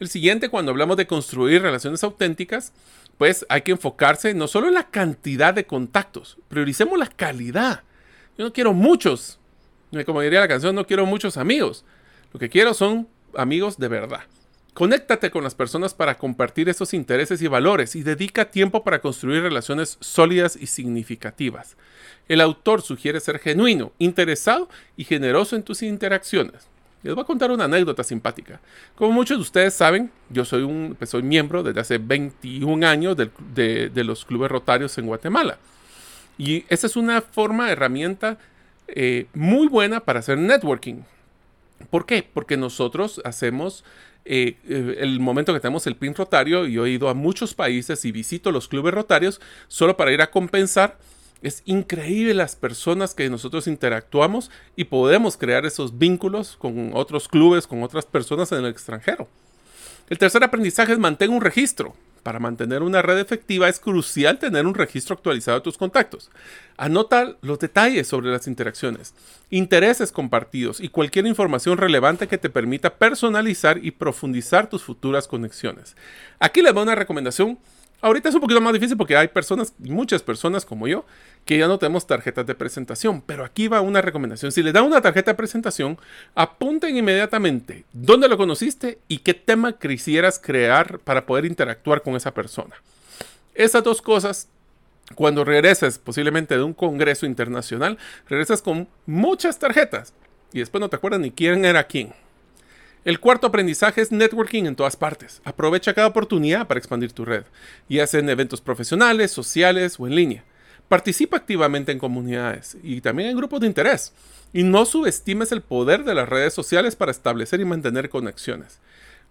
El 0.00 0.08
siguiente, 0.08 0.48
cuando 0.48 0.70
hablamos 0.70 0.96
de 0.96 1.06
construir 1.06 1.62
relaciones 1.62 2.02
auténticas, 2.04 2.72
pues 3.18 3.44
hay 3.48 3.62
que 3.62 3.72
enfocarse 3.72 4.32
no 4.34 4.46
solo 4.46 4.68
en 4.68 4.74
la 4.74 4.90
cantidad 4.90 5.52
de 5.52 5.66
contactos, 5.66 6.38
prioricemos 6.48 6.98
la 6.98 7.08
calidad. 7.08 7.82
Yo 8.36 8.44
no 8.44 8.52
quiero 8.52 8.72
muchos, 8.72 9.38
como 10.06 10.20
diría 10.20 10.40
la 10.40 10.48
canción, 10.48 10.74
no 10.74 10.86
quiero 10.86 11.04
muchos 11.06 11.36
amigos. 11.36 11.84
Lo 12.32 12.38
que 12.38 12.48
quiero 12.48 12.74
son 12.74 13.08
amigos 13.36 13.78
de 13.78 13.88
verdad. 13.88 14.20
Conéctate 14.74 15.32
con 15.32 15.42
las 15.42 15.56
personas 15.56 15.92
para 15.92 16.18
compartir 16.18 16.68
esos 16.68 16.94
intereses 16.94 17.42
y 17.42 17.48
valores 17.48 17.96
y 17.96 18.04
dedica 18.04 18.52
tiempo 18.52 18.84
para 18.84 19.00
construir 19.00 19.42
relaciones 19.42 19.96
sólidas 19.98 20.54
y 20.54 20.66
significativas. 20.68 21.76
El 22.28 22.40
autor 22.40 22.82
sugiere 22.82 23.18
ser 23.18 23.40
genuino, 23.40 23.92
interesado 23.98 24.68
y 24.96 25.02
generoso 25.02 25.56
en 25.56 25.64
tus 25.64 25.82
interacciones. 25.82 26.68
Les 27.02 27.14
voy 27.14 27.22
a 27.22 27.26
contar 27.26 27.50
una 27.50 27.64
anécdota 27.64 28.02
simpática. 28.02 28.60
Como 28.96 29.12
muchos 29.12 29.38
de 29.38 29.42
ustedes 29.42 29.74
saben, 29.74 30.10
yo 30.30 30.44
soy, 30.44 30.62
un, 30.62 30.96
pues, 30.98 31.10
soy 31.10 31.22
miembro 31.22 31.62
desde 31.62 31.80
hace 31.80 31.98
21 31.98 32.86
años 32.86 33.16
de, 33.16 33.90
los 33.94 34.24
clubes 34.24 34.50
rotarios 34.50 34.98
en 34.98 35.06
Guatemala. 35.06 35.58
Y 36.36 36.64
esa 36.68 36.86
es 36.86 36.96
una 36.96 37.20
forma, 37.20 37.70
herramienta 37.70 38.38
eh, 38.88 39.26
muy 39.34 39.68
buena 39.68 40.00
para 40.00 40.20
hacer 40.20 40.38
networking. 40.38 41.02
¿Por 41.90 42.06
qué? 42.06 42.28
Porque 42.32 42.56
nosotros 42.56 43.20
hacemos 43.24 43.84
eh, 44.24 44.56
eh, 44.68 44.96
el 44.98 45.20
momento 45.20 45.54
que 45.54 45.60
tenemos 45.60 45.86
el 45.86 45.96
PIN 45.96 46.14
rotario, 46.14 46.66
y 46.66 46.78
he 46.78 46.90
ido 46.90 47.08
a 47.08 47.14
muchos 47.14 47.54
países 47.54 48.04
y 48.04 48.12
visito 48.12 48.50
los 48.50 48.68
clubes 48.68 48.92
rotarios 48.92 49.40
solo 49.68 49.96
para 49.96 50.12
ir 50.12 50.20
a 50.20 50.30
compensar. 50.30 50.98
Es 51.40 51.62
increíble 51.66 52.34
las 52.34 52.56
personas 52.56 53.14
que 53.14 53.30
nosotros 53.30 53.68
interactuamos 53.68 54.50
y 54.74 54.84
podemos 54.84 55.36
crear 55.36 55.64
esos 55.66 55.98
vínculos 55.98 56.56
con 56.56 56.90
otros 56.94 57.28
clubes, 57.28 57.66
con 57.66 57.82
otras 57.82 58.06
personas 58.06 58.50
en 58.52 58.64
el 58.64 58.70
extranjero. 58.70 59.28
El 60.08 60.18
tercer 60.18 60.42
aprendizaje 60.42 60.92
es 60.92 60.98
mantener 60.98 61.34
un 61.34 61.42
registro. 61.42 61.94
Para 62.22 62.40
mantener 62.40 62.82
una 62.82 63.00
red 63.00 63.18
efectiva 63.18 63.68
es 63.68 63.78
crucial 63.78 64.38
tener 64.38 64.66
un 64.66 64.74
registro 64.74 65.14
actualizado 65.14 65.58
de 65.58 65.64
tus 65.64 65.78
contactos. 65.78 66.30
Anota 66.76 67.36
los 67.40 67.58
detalles 67.58 68.08
sobre 68.08 68.30
las 68.30 68.46
interacciones, 68.48 69.14
intereses 69.50 70.10
compartidos 70.12 70.80
y 70.80 70.88
cualquier 70.88 71.26
información 71.26 71.78
relevante 71.78 72.26
que 72.26 72.36
te 72.36 72.50
permita 72.50 72.96
personalizar 72.96 73.82
y 73.82 73.92
profundizar 73.92 74.68
tus 74.68 74.82
futuras 74.82 75.28
conexiones. 75.28 75.96
Aquí 76.40 76.60
les 76.60 76.74
doy 76.74 76.82
una 76.82 76.96
recomendación 76.96 77.58
Ahorita 78.00 78.28
es 78.28 78.34
un 78.36 78.40
poquito 78.40 78.60
más 78.60 78.72
difícil 78.72 78.96
porque 78.96 79.16
hay 79.16 79.26
personas, 79.26 79.74
muchas 79.78 80.22
personas 80.22 80.64
como 80.64 80.86
yo, 80.86 81.04
que 81.44 81.58
ya 81.58 81.66
no 81.66 81.78
tenemos 81.78 82.06
tarjetas 82.06 82.46
de 82.46 82.54
presentación. 82.54 83.20
Pero 83.22 83.44
aquí 83.44 83.66
va 83.66 83.80
una 83.80 84.00
recomendación. 84.00 84.52
Si 84.52 84.62
le 84.62 84.72
dan 84.72 84.84
una 84.84 85.00
tarjeta 85.00 85.32
de 85.32 85.36
presentación, 85.36 85.98
apunten 86.36 86.96
inmediatamente 86.96 87.84
dónde 87.92 88.28
lo 88.28 88.36
conociste 88.36 89.00
y 89.08 89.18
qué 89.18 89.34
tema 89.34 89.78
quisieras 89.78 90.38
crear 90.38 91.00
para 91.00 91.26
poder 91.26 91.44
interactuar 91.44 92.02
con 92.02 92.14
esa 92.14 92.32
persona. 92.32 92.76
Esas 93.54 93.82
dos 93.82 94.00
cosas, 94.00 94.48
cuando 95.16 95.44
regreses 95.44 95.98
posiblemente 95.98 96.56
de 96.56 96.62
un 96.62 96.74
congreso 96.74 97.26
internacional, 97.26 97.98
regresas 98.28 98.62
con 98.62 98.86
muchas 99.06 99.58
tarjetas 99.58 100.14
y 100.52 100.60
después 100.60 100.80
no 100.80 100.88
te 100.88 100.94
acuerdas 100.94 101.20
ni 101.20 101.32
quién 101.32 101.64
era 101.64 101.82
quién. 101.84 102.12
El 103.04 103.20
cuarto 103.20 103.46
aprendizaje 103.46 104.00
es 104.00 104.10
networking 104.10 104.64
en 104.64 104.76
todas 104.76 104.96
partes. 104.96 105.40
Aprovecha 105.44 105.94
cada 105.94 106.08
oportunidad 106.08 106.66
para 106.66 106.78
expandir 106.78 107.12
tu 107.12 107.24
red, 107.24 107.44
ya 107.88 108.06
sea 108.06 108.20
en 108.20 108.28
eventos 108.28 108.60
profesionales, 108.60 109.30
sociales 109.30 109.96
o 109.98 110.06
en 110.06 110.14
línea. 110.14 110.44
Participa 110.88 111.36
activamente 111.36 111.92
en 111.92 111.98
comunidades 111.98 112.76
y 112.82 113.00
también 113.00 113.30
en 113.30 113.36
grupos 113.36 113.60
de 113.60 113.66
interés. 113.66 114.12
Y 114.52 114.62
no 114.62 114.84
subestimes 114.84 115.52
el 115.52 115.60
poder 115.60 116.04
de 116.04 116.14
las 116.14 116.28
redes 116.28 116.54
sociales 116.54 116.96
para 116.96 117.10
establecer 117.10 117.60
y 117.60 117.64
mantener 117.64 118.08
conexiones. 118.08 118.80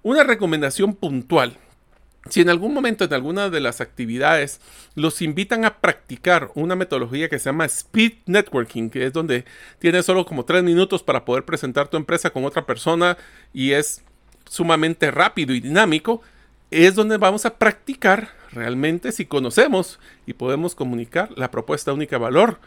Una 0.03 0.23
recomendación 0.23 0.93
puntual 0.93 1.57
si 2.29 2.41
en 2.41 2.49
algún 2.49 2.73
momento 2.73 3.05
en 3.05 3.13
alguna 3.13 3.49
de 3.49 3.59
las 3.59 3.81
actividades 3.81 4.59
los 4.95 5.21
invitan 5.21 5.65
a 5.65 5.77
practicar 5.77 6.51
una 6.55 6.75
metodología 6.75 7.29
que 7.29 7.39
se 7.39 7.45
llama 7.45 7.65
Speed 7.65 8.13
Networking, 8.25 8.89
que 8.89 9.05
es 9.05 9.13
donde 9.13 9.45
tienes 9.79 10.05
solo 10.05 10.25
como 10.25 10.45
tres 10.45 10.63
minutos 10.63 11.03
para 11.03 11.25
poder 11.25 11.45
presentar 11.45 11.87
tu 11.87 11.97
empresa 11.97 12.29
con 12.29 12.45
otra 12.45 12.65
persona 12.65 13.17
y 13.53 13.71
es 13.71 14.03
sumamente 14.49 15.11
rápido 15.11 15.53
y 15.53 15.59
dinámico, 15.59 16.21
es 16.71 16.95
donde 16.95 17.17
vamos 17.17 17.45
a 17.45 17.57
practicar 17.57 18.29
realmente 18.51 19.11
si 19.11 19.25
conocemos 19.25 19.99
y 20.25 20.33
podemos 20.33 20.75
comunicar 20.75 21.29
la 21.35 21.51
propuesta 21.51 21.93
única 21.93 22.17
valor. 22.17 22.59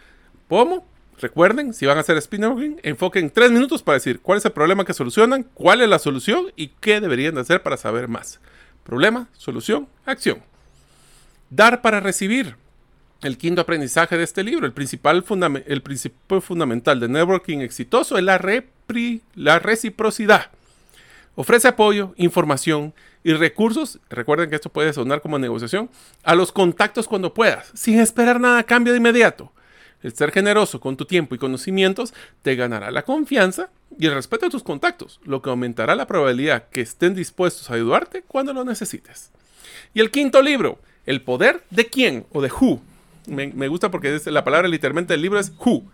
¿Cómo? 0.48 0.86
Recuerden, 1.20 1.74
si 1.74 1.84
van 1.84 1.98
a 1.98 2.00
hacer 2.00 2.16
speed 2.16 2.40
networking, 2.40 2.76
enfoquen 2.82 3.30
tres 3.30 3.50
minutos 3.50 3.82
para 3.82 3.96
decir 3.96 4.20
cuál 4.20 4.38
es 4.38 4.44
el 4.46 4.52
problema 4.52 4.86
que 4.86 4.94
solucionan, 4.94 5.44
cuál 5.54 5.82
es 5.82 5.88
la 5.88 5.98
solución 5.98 6.46
y 6.56 6.68
qué 6.80 7.00
deberían 7.00 7.34
de 7.34 7.42
hacer 7.42 7.62
para 7.62 7.76
saber 7.76 8.08
más. 8.08 8.40
Problema, 8.90 9.28
solución, 9.38 9.86
acción. 10.04 10.42
Dar 11.48 11.80
para 11.80 12.00
recibir. 12.00 12.56
El 13.22 13.38
quinto 13.38 13.60
aprendizaje 13.60 14.16
de 14.16 14.24
este 14.24 14.42
libro, 14.42 14.66
el 14.66 14.72
principal 14.72 15.24
el 15.66 15.82
principio 15.82 16.40
fundamental 16.40 16.98
de 16.98 17.08
networking 17.08 17.58
exitoso 17.58 18.18
es 18.18 18.24
la, 18.24 18.40
la 19.36 19.58
reciprocidad. 19.60 20.50
Ofrece 21.36 21.68
apoyo, 21.68 22.14
información 22.16 22.92
y 23.22 23.32
recursos, 23.34 24.00
recuerden 24.08 24.50
que 24.50 24.56
esto 24.56 24.70
puede 24.70 24.92
sonar 24.92 25.20
como 25.20 25.38
negociación, 25.38 25.88
a 26.24 26.34
los 26.34 26.50
contactos 26.50 27.06
cuando 27.06 27.32
puedas, 27.32 27.70
sin 27.74 28.00
esperar 28.00 28.40
nada 28.40 28.58
a 28.58 28.64
cambio 28.64 28.92
de 28.92 28.98
inmediato. 28.98 29.52
El 30.02 30.14
ser 30.14 30.32
generoso 30.32 30.80
con 30.80 30.96
tu 30.96 31.04
tiempo 31.04 31.34
y 31.34 31.38
conocimientos 31.38 32.14
te 32.42 32.56
ganará 32.56 32.90
la 32.90 33.02
confianza 33.02 33.68
y 33.98 34.06
el 34.06 34.14
respeto 34.14 34.46
de 34.46 34.50
tus 34.50 34.62
contactos, 34.62 35.20
lo 35.24 35.42
que 35.42 35.50
aumentará 35.50 35.94
la 35.94 36.06
probabilidad 36.06 36.68
que 36.70 36.80
estén 36.80 37.14
dispuestos 37.14 37.70
a 37.70 37.74
ayudarte 37.74 38.22
cuando 38.22 38.52
lo 38.54 38.64
necesites. 38.64 39.30
Y 39.92 40.00
el 40.00 40.10
quinto 40.10 40.42
libro, 40.42 40.78
El 41.06 41.22
poder 41.22 41.62
de 41.70 41.86
quién 41.86 42.26
o 42.32 42.40
de 42.40 42.50
who. 42.50 42.80
Me, 43.26 43.68
gusta 43.68 43.90
porque 43.90 44.20
la 44.26 44.44
palabra 44.44 44.68
literalmente 44.68 45.12
del 45.12 45.22
libro 45.22 45.38
es 45.38 45.52
who. 45.58 45.84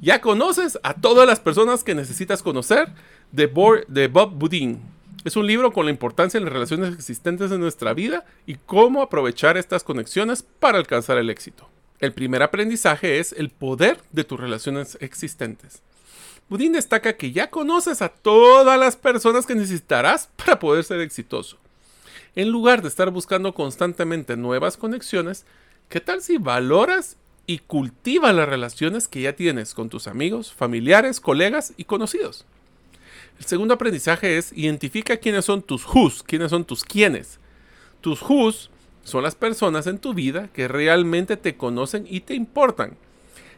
Ya 0.00 0.20
conoces 0.20 0.78
a 0.82 0.94
todas 0.94 1.26
las 1.26 1.40
personas 1.40 1.84
que 1.84 1.94
necesitas 1.94 2.42
conocer 2.42 2.88
de, 3.32 3.50
de 3.88 4.08
Bob 4.08 4.32
Boudin. 4.32 4.80
Es 5.24 5.36
un 5.36 5.46
libro 5.46 5.72
con 5.72 5.86
la 5.86 5.90
importancia 5.90 6.36
en 6.36 6.44
las 6.44 6.52
relaciones 6.52 6.94
existentes 6.94 7.50
en 7.50 7.60
nuestra 7.60 7.94
vida 7.94 8.24
y 8.46 8.56
cómo 8.66 9.00
aprovechar 9.00 9.56
estas 9.56 9.82
conexiones 9.82 10.42
para 10.42 10.78
alcanzar 10.78 11.16
el 11.16 11.30
éxito. 11.30 11.68
El 12.04 12.12
primer 12.12 12.42
aprendizaje 12.42 13.18
es 13.18 13.32
el 13.32 13.48
poder 13.48 13.98
de 14.12 14.24
tus 14.24 14.38
relaciones 14.38 14.98
existentes. 15.00 15.80
Budín 16.50 16.72
destaca 16.74 17.16
que 17.16 17.32
ya 17.32 17.48
conoces 17.48 18.02
a 18.02 18.10
todas 18.10 18.78
las 18.78 18.94
personas 18.94 19.46
que 19.46 19.54
necesitarás 19.54 20.28
para 20.36 20.58
poder 20.58 20.84
ser 20.84 21.00
exitoso. 21.00 21.56
En 22.36 22.50
lugar 22.50 22.82
de 22.82 22.88
estar 22.88 23.08
buscando 23.10 23.54
constantemente 23.54 24.36
nuevas 24.36 24.76
conexiones, 24.76 25.46
¿qué 25.88 25.98
tal 25.98 26.20
si 26.20 26.36
valoras 26.36 27.16
y 27.46 27.60
cultivas 27.60 28.34
las 28.34 28.50
relaciones 28.50 29.08
que 29.08 29.22
ya 29.22 29.32
tienes 29.32 29.72
con 29.72 29.88
tus 29.88 30.06
amigos, 30.06 30.52
familiares, 30.52 31.20
colegas 31.20 31.72
y 31.78 31.84
conocidos? 31.84 32.44
El 33.38 33.46
segundo 33.46 33.72
aprendizaje 33.72 34.36
es 34.36 34.52
identifica 34.52 35.16
quiénes 35.16 35.46
son 35.46 35.62
tus 35.62 35.86
who's, 35.86 36.22
quiénes 36.22 36.50
son 36.50 36.66
tus 36.66 36.84
quiénes. 36.84 37.38
Tus 38.02 38.20
who's 38.20 38.68
son 39.04 39.22
las 39.22 39.34
personas 39.34 39.86
en 39.86 39.98
tu 39.98 40.14
vida 40.14 40.48
que 40.52 40.66
realmente 40.66 41.36
te 41.36 41.56
conocen 41.56 42.06
y 42.08 42.20
te 42.20 42.34
importan. 42.34 42.96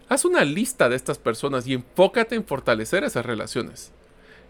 Haz 0.08 0.24
una 0.24 0.44
lista 0.44 0.88
de 0.88 0.96
estas 0.96 1.18
personas 1.18 1.66
y 1.66 1.74
enfócate 1.74 2.34
en 2.34 2.44
fortalecer 2.44 3.04
esas 3.04 3.24
relaciones. 3.24 3.92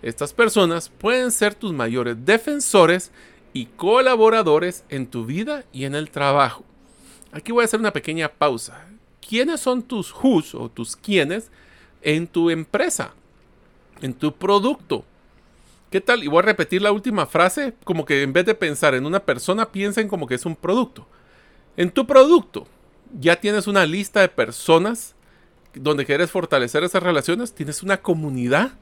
Estas 0.03 0.33
personas 0.33 0.89
pueden 0.89 1.31
ser 1.31 1.55
tus 1.55 1.73
mayores 1.73 2.17
defensores 2.25 3.11
y 3.53 3.67
colaboradores 3.67 4.85
en 4.89 5.07
tu 5.07 5.25
vida 5.25 5.65
y 5.73 5.85
en 5.85 5.95
el 5.95 6.11
trabajo. 6.11 6.65
Aquí 7.33 7.53
voy 7.53 7.63
a 7.63 7.65
hacer 7.65 7.81
una 7.81 7.93
pequeña 7.93 8.29
pausa. 8.29 8.87
¿Quiénes 9.27 9.61
son 9.61 9.83
tus 9.83 10.15
who's 10.15 10.55
o 10.55 10.69
tus 10.69 10.97
quiénes 10.97 11.51
en 12.03 12.27
tu 12.27 12.51
empresa? 12.51 13.15
En 14.01 14.15
tu 14.15 14.35
producto, 14.35 15.05
¿Qué 15.97 16.03
tal? 16.03 16.23
Y 16.23 16.27
voy 16.27 16.41
a 16.41 16.43
repetir 16.43 16.83
la 16.83 16.93
última 16.93 17.25
frase, 17.25 17.73
como 17.83 18.05
que 18.05 18.23
en 18.23 18.35
vez 18.35 18.45
de 18.45 18.55
pensar 18.55 18.95
en 18.95 19.07
una 19.07 19.21
persona, 19.21 19.73
piensen 19.73 20.09
como 20.09 20.27
que 20.27 20.35
es 20.35 20.45
un 20.45 20.55
producto. 20.55 21.09
En 21.79 21.91
tu 21.91 22.07
producto 22.07 22.67
ya 23.19 23.37
tienes 23.37 23.67
una 23.67 23.87
lista 23.87 24.21
de 24.21 24.29
personas 24.29 25.15
donde 25.73 26.05
quieres 26.05 26.31
fortalecer 26.31 26.85
esas 26.85 27.03
relaciones, 27.03 27.55
tienes 27.55 27.83
una 27.83 27.97
comunidad. 27.97 28.73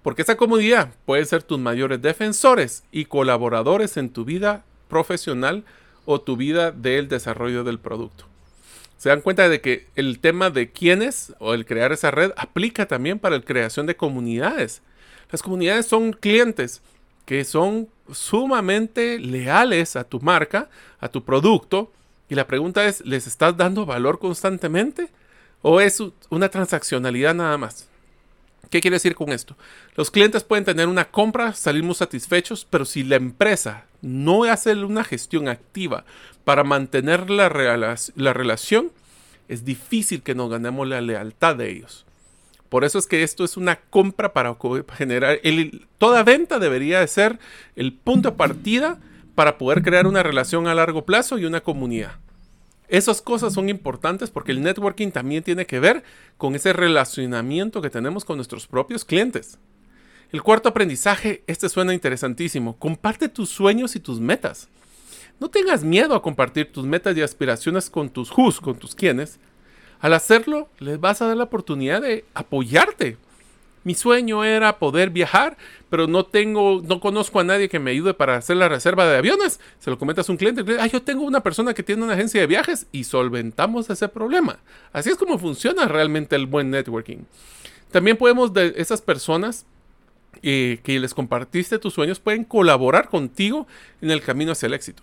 Porque 0.00 0.22
esa 0.22 0.38
comunidad 0.38 0.94
puede 1.04 1.26
ser 1.26 1.42
tus 1.42 1.58
mayores 1.58 2.00
defensores 2.00 2.84
y 2.90 3.04
colaboradores 3.04 3.98
en 3.98 4.08
tu 4.08 4.24
vida 4.24 4.64
profesional 4.88 5.66
o 6.06 6.22
tu 6.22 6.38
vida 6.38 6.70
del 6.72 7.08
desarrollo 7.08 7.62
del 7.62 7.78
producto. 7.78 8.24
Se 8.96 9.10
dan 9.10 9.20
cuenta 9.20 9.50
de 9.50 9.60
que 9.60 9.86
el 9.96 10.18
tema 10.18 10.48
de 10.48 10.72
quiénes 10.72 11.34
o 11.40 11.52
el 11.52 11.66
crear 11.66 11.92
esa 11.92 12.10
red 12.10 12.32
aplica 12.38 12.86
también 12.86 13.18
para 13.18 13.36
la 13.36 13.44
creación 13.44 13.84
de 13.84 13.96
comunidades. 13.96 14.80
Las 15.32 15.42
comunidades 15.42 15.86
son 15.86 16.12
clientes 16.12 16.82
que 17.24 17.44
son 17.44 17.88
sumamente 18.12 19.18
leales 19.18 19.96
a 19.96 20.04
tu 20.04 20.20
marca, 20.20 20.68
a 21.00 21.08
tu 21.08 21.24
producto. 21.24 21.90
Y 22.28 22.34
la 22.34 22.46
pregunta 22.46 22.84
es, 22.86 23.04
¿les 23.06 23.26
estás 23.26 23.56
dando 23.56 23.86
valor 23.86 24.18
constantemente? 24.18 25.08
¿O 25.62 25.80
es 25.80 26.02
una 26.28 26.50
transaccionalidad 26.50 27.34
nada 27.34 27.56
más? 27.56 27.88
¿Qué 28.68 28.80
quiere 28.80 28.96
decir 28.96 29.14
con 29.14 29.30
esto? 29.32 29.56
Los 29.96 30.10
clientes 30.10 30.44
pueden 30.44 30.64
tener 30.64 30.88
una 30.88 31.10
compra, 31.10 31.54
salir 31.54 31.82
muy 31.82 31.94
satisfechos, 31.94 32.66
pero 32.68 32.84
si 32.84 33.02
la 33.02 33.16
empresa 33.16 33.86
no 34.00 34.44
hace 34.44 34.72
una 34.74 35.04
gestión 35.04 35.48
activa 35.48 36.04
para 36.44 36.64
mantener 36.64 37.30
la, 37.30 37.48
la 38.16 38.32
relación, 38.32 38.90
es 39.48 39.64
difícil 39.64 40.22
que 40.22 40.34
nos 40.34 40.50
ganemos 40.50 40.88
la 40.88 41.00
lealtad 41.00 41.56
de 41.56 41.70
ellos. 41.70 42.06
Por 42.72 42.84
eso 42.84 42.98
es 42.98 43.06
que 43.06 43.22
esto 43.22 43.44
es 43.44 43.58
una 43.58 43.76
compra 43.76 44.32
para 44.32 44.56
generar... 44.96 45.38
toda 45.98 46.22
venta 46.22 46.58
debería 46.58 47.00
de 47.00 47.06
ser 47.06 47.38
el 47.76 47.92
punto 47.92 48.30
de 48.30 48.36
partida 48.38 48.98
para 49.34 49.58
poder 49.58 49.82
crear 49.82 50.06
una 50.06 50.22
relación 50.22 50.66
a 50.66 50.74
largo 50.74 51.04
plazo 51.04 51.36
y 51.36 51.44
una 51.44 51.60
comunidad. 51.60 52.12
Esas 52.88 53.20
cosas 53.20 53.52
son 53.52 53.68
importantes 53.68 54.30
porque 54.30 54.52
el 54.52 54.62
networking 54.62 55.10
también 55.10 55.42
tiene 55.42 55.66
que 55.66 55.80
ver 55.80 56.02
con 56.38 56.54
ese 56.54 56.72
relacionamiento 56.72 57.82
que 57.82 57.90
tenemos 57.90 58.24
con 58.24 58.36
nuestros 58.36 58.66
propios 58.66 59.04
clientes. 59.04 59.58
El 60.30 60.42
cuarto 60.42 60.70
aprendizaje, 60.70 61.44
este 61.46 61.68
suena 61.68 61.92
interesantísimo, 61.92 62.78
comparte 62.78 63.28
tus 63.28 63.50
sueños 63.50 63.96
y 63.96 64.00
tus 64.00 64.18
metas. 64.18 64.70
No 65.40 65.50
tengas 65.50 65.84
miedo 65.84 66.14
a 66.14 66.22
compartir 66.22 66.72
tus 66.72 66.86
metas 66.86 67.14
y 67.18 67.20
aspiraciones 67.20 67.90
con 67.90 68.08
tus 68.08 68.32
who's, 68.32 68.60
con 68.60 68.76
tus 68.76 68.94
quienes. 68.94 69.38
Al 70.02 70.12
hacerlo, 70.12 70.68
les 70.80 71.00
vas 71.00 71.22
a 71.22 71.28
dar 71.28 71.36
la 71.38 71.44
oportunidad 71.44 72.02
de 72.02 72.26
apoyarte, 72.34 73.16
mi 73.84 73.94
sueño 73.94 74.44
era 74.44 74.78
poder 74.78 75.10
viajar, 75.10 75.56
pero 75.90 76.06
no 76.06 76.24
tengo, 76.24 76.82
no 76.84 77.00
conozco 77.00 77.40
a 77.40 77.44
nadie 77.44 77.68
que 77.68 77.80
me 77.80 77.90
ayude 77.90 78.14
para 78.14 78.36
hacer 78.36 78.56
la 78.56 78.68
reserva 78.68 79.06
de 79.06 79.16
aviones. 79.16 79.58
Se 79.80 79.90
lo 79.90 79.98
comentas 79.98 80.28
a 80.28 80.32
un 80.32 80.38
cliente, 80.38 80.64
ah, 80.78 80.86
yo 80.86 81.02
tengo 81.02 81.24
una 81.24 81.42
persona 81.42 81.74
que 81.74 81.82
tiene 81.82 82.04
una 82.04 82.14
agencia 82.14 82.40
de 82.40 82.46
viajes 82.46 82.86
y 82.92 83.04
solventamos 83.04 83.90
ese 83.90 84.08
problema. 84.08 84.58
Así 84.92 85.10
es 85.10 85.16
como 85.16 85.38
funciona 85.38 85.86
realmente 85.86 86.36
el 86.36 86.46
buen 86.46 86.70
networking. 86.70 87.24
También 87.90 88.16
podemos, 88.16 88.52
de 88.52 88.74
esas 88.76 89.02
personas 89.02 89.66
eh, 90.42 90.78
que 90.84 91.00
les 91.00 91.12
compartiste 91.12 91.78
tus 91.78 91.94
sueños, 91.94 92.20
pueden 92.20 92.44
colaborar 92.44 93.08
contigo 93.08 93.66
en 94.00 94.12
el 94.12 94.22
camino 94.22 94.52
hacia 94.52 94.66
el 94.66 94.74
éxito. 94.74 95.02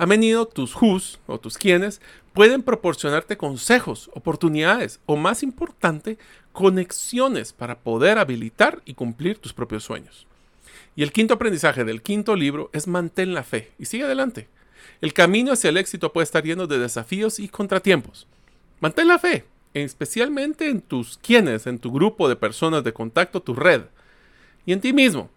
A 0.00 0.06
menudo 0.06 0.46
tus 0.46 0.74
who's 0.74 1.18
o 1.26 1.38
tus 1.38 1.58
quienes 1.58 2.00
pueden 2.32 2.62
proporcionarte 2.62 3.36
consejos, 3.36 4.08
oportunidades 4.14 4.98
o 5.04 5.14
más 5.14 5.42
importante, 5.42 6.16
conexiones 6.52 7.52
para 7.52 7.80
poder 7.80 8.16
habilitar 8.16 8.80
y 8.86 8.94
cumplir 8.94 9.36
tus 9.36 9.52
propios 9.52 9.84
sueños. 9.84 10.26
Y 10.96 11.02
el 11.02 11.12
quinto 11.12 11.34
aprendizaje 11.34 11.84
del 11.84 12.00
quinto 12.00 12.34
libro 12.34 12.70
es 12.72 12.86
mantén 12.86 13.34
la 13.34 13.42
fe 13.42 13.72
y 13.78 13.84
sigue 13.84 14.04
adelante. 14.04 14.48
El 15.02 15.12
camino 15.12 15.52
hacia 15.52 15.68
el 15.68 15.76
éxito 15.76 16.14
puede 16.14 16.24
estar 16.24 16.44
lleno 16.44 16.66
de 16.66 16.78
desafíos 16.78 17.38
y 17.38 17.50
contratiempos. 17.50 18.26
Mantén 18.80 19.06
la 19.06 19.18
fe, 19.18 19.44
especialmente 19.74 20.70
en 20.70 20.80
tus 20.80 21.18
quienes, 21.18 21.66
en 21.66 21.78
tu 21.78 21.92
grupo 21.92 22.26
de 22.30 22.36
personas 22.36 22.84
de 22.84 22.94
contacto, 22.94 23.42
tu 23.42 23.52
red, 23.52 23.82
y 24.64 24.72
en 24.72 24.80
ti 24.80 24.94
mismo. 24.94 25.28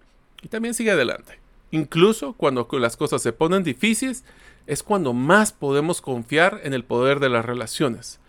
Y 0.42 0.48
también 0.48 0.74
sigue 0.74 0.92
adelante. 0.92 1.44
Incluso 1.72 2.34
cuando 2.34 2.68
las 2.74 2.96
cosas 2.96 3.24
se 3.24 3.34
ponen 3.34 3.64
difíciles, 3.64 4.24
es 4.68 4.84
cuando 4.84 5.14
más 5.14 5.52
podemos 5.52 6.02
confiar 6.02 6.62
en 6.64 6.74
el 6.74 6.84
poder 6.84 7.20
de 7.20 7.30
las 7.30 7.46
relaciones. 7.46 8.20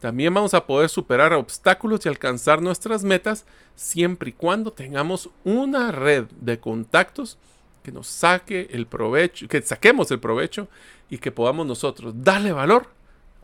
También 0.00 0.34
vamos 0.34 0.54
a 0.54 0.66
poder 0.66 0.88
superar 0.88 1.32
obstáculos 1.32 2.04
y 2.04 2.08
alcanzar 2.08 2.60
nuestras 2.60 3.04
metas 3.04 3.46
siempre 3.76 4.30
y 4.30 4.32
cuando 4.32 4.72
tengamos 4.72 5.30
una 5.44 5.92
red 5.92 6.24
de 6.40 6.58
contactos 6.58 7.38
que 7.82 7.92
nos 7.92 8.08
saque 8.08 8.68
el 8.72 8.86
provecho, 8.86 9.46
que 9.48 9.62
saquemos 9.62 10.10
el 10.10 10.20
provecho 10.20 10.68
y 11.08 11.18
que 11.18 11.30
podamos 11.30 11.66
nosotros 11.66 12.14
darle 12.16 12.52
valor 12.52 12.88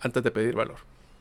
antes 0.01 0.23
de 0.23 0.31
pedir 0.31 0.55
valor. 0.55 0.79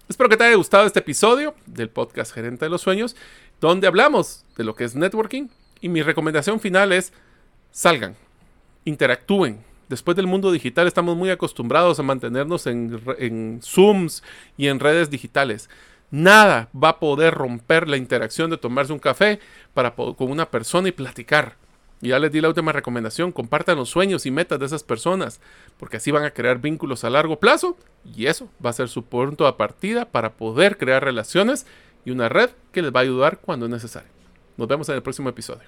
Espero 0.09 0.29
que 0.29 0.37
te 0.37 0.45
haya 0.45 0.55
gustado 0.55 0.85
este 0.85 0.99
episodio 0.99 1.53
del 1.65 1.89
podcast 1.89 2.33
Gerente 2.33 2.65
de 2.65 2.69
los 2.69 2.81
Sueños, 2.81 3.15
donde 3.59 3.87
hablamos 3.87 4.45
de 4.55 4.63
lo 4.63 4.75
que 4.75 4.85
es 4.85 4.95
networking 4.95 5.49
y 5.81 5.89
mi 5.89 6.01
recomendación 6.01 6.59
final 6.59 6.93
es 6.93 7.11
salgan, 7.71 8.15
interactúen, 8.85 9.63
Después 9.89 10.17
del 10.17 10.27
mundo 10.27 10.51
digital 10.51 10.87
estamos 10.87 11.15
muy 11.15 11.29
acostumbrados 11.29 11.99
a 11.99 12.03
mantenernos 12.03 12.67
en, 12.67 13.59
Zooms 13.63 14.21
y 14.57 14.67
en 14.67 14.79
redes 14.79 15.09
digitales. 15.09 15.69
Nada 16.11 16.69
va 16.75 16.89
a 16.89 16.99
poder 16.99 17.33
romper 17.33 17.87
la 17.87 17.97
interacción 17.97 18.49
de 18.49 18.57
tomarse 18.57 18.93
un 18.93 18.99
café 18.99 19.39
para, 19.73 19.91
con 19.91 20.31
una 20.31 20.49
persona 20.49 20.89
y 20.89 20.91
platicar. 20.91 21.55
Ya 21.99 22.19
les 22.19 22.31
di 22.31 22.41
la 22.41 22.49
última 22.49 22.71
recomendación, 22.71 23.31
compartan 23.31 23.77
los 23.77 23.89
sueños 23.89 24.25
y 24.25 24.31
metas 24.31 24.59
de 24.59 24.67
esas 24.67 24.83
personas, 24.83 25.41
porque 25.79 25.97
así 25.97 26.11
van 26.11 26.25
a 26.25 26.31
crear 26.31 26.59
vínculos 26.59 27.03
a 27.03 27.09
largo 27.09 27.39
plazo 27.39 27.75
y 28.05 28.27
eso 28.27 28.49
va 28.63 28.69
a 28.69 28.73
ser 28.73 28.87
su 28.87 29.05
punto 29.05 29.45
de 29.45 29.53
partida 29.53 30.05
para 30.05 30.33
poder 30.33 30.77
crear 30.77 31.03
relaciones 31.03 31.65
y 32.05 32.11
una 32.11 32.29
red 32.29 32.51
que 32.71 32.83
les 32.83 32.93
va 32.93 32.99
a 32.99 33.03
ayudar 33.03 33.39
cuando 33.39 33.65
es 33.65 33.71
necesario. 33.71 34.09
Nos 34.57 34.67
vemos 34.67 34.87
en 34.89 34.95
el 34.95 35.01
próximo 35.01 35.29
episodio. 35.29 35.67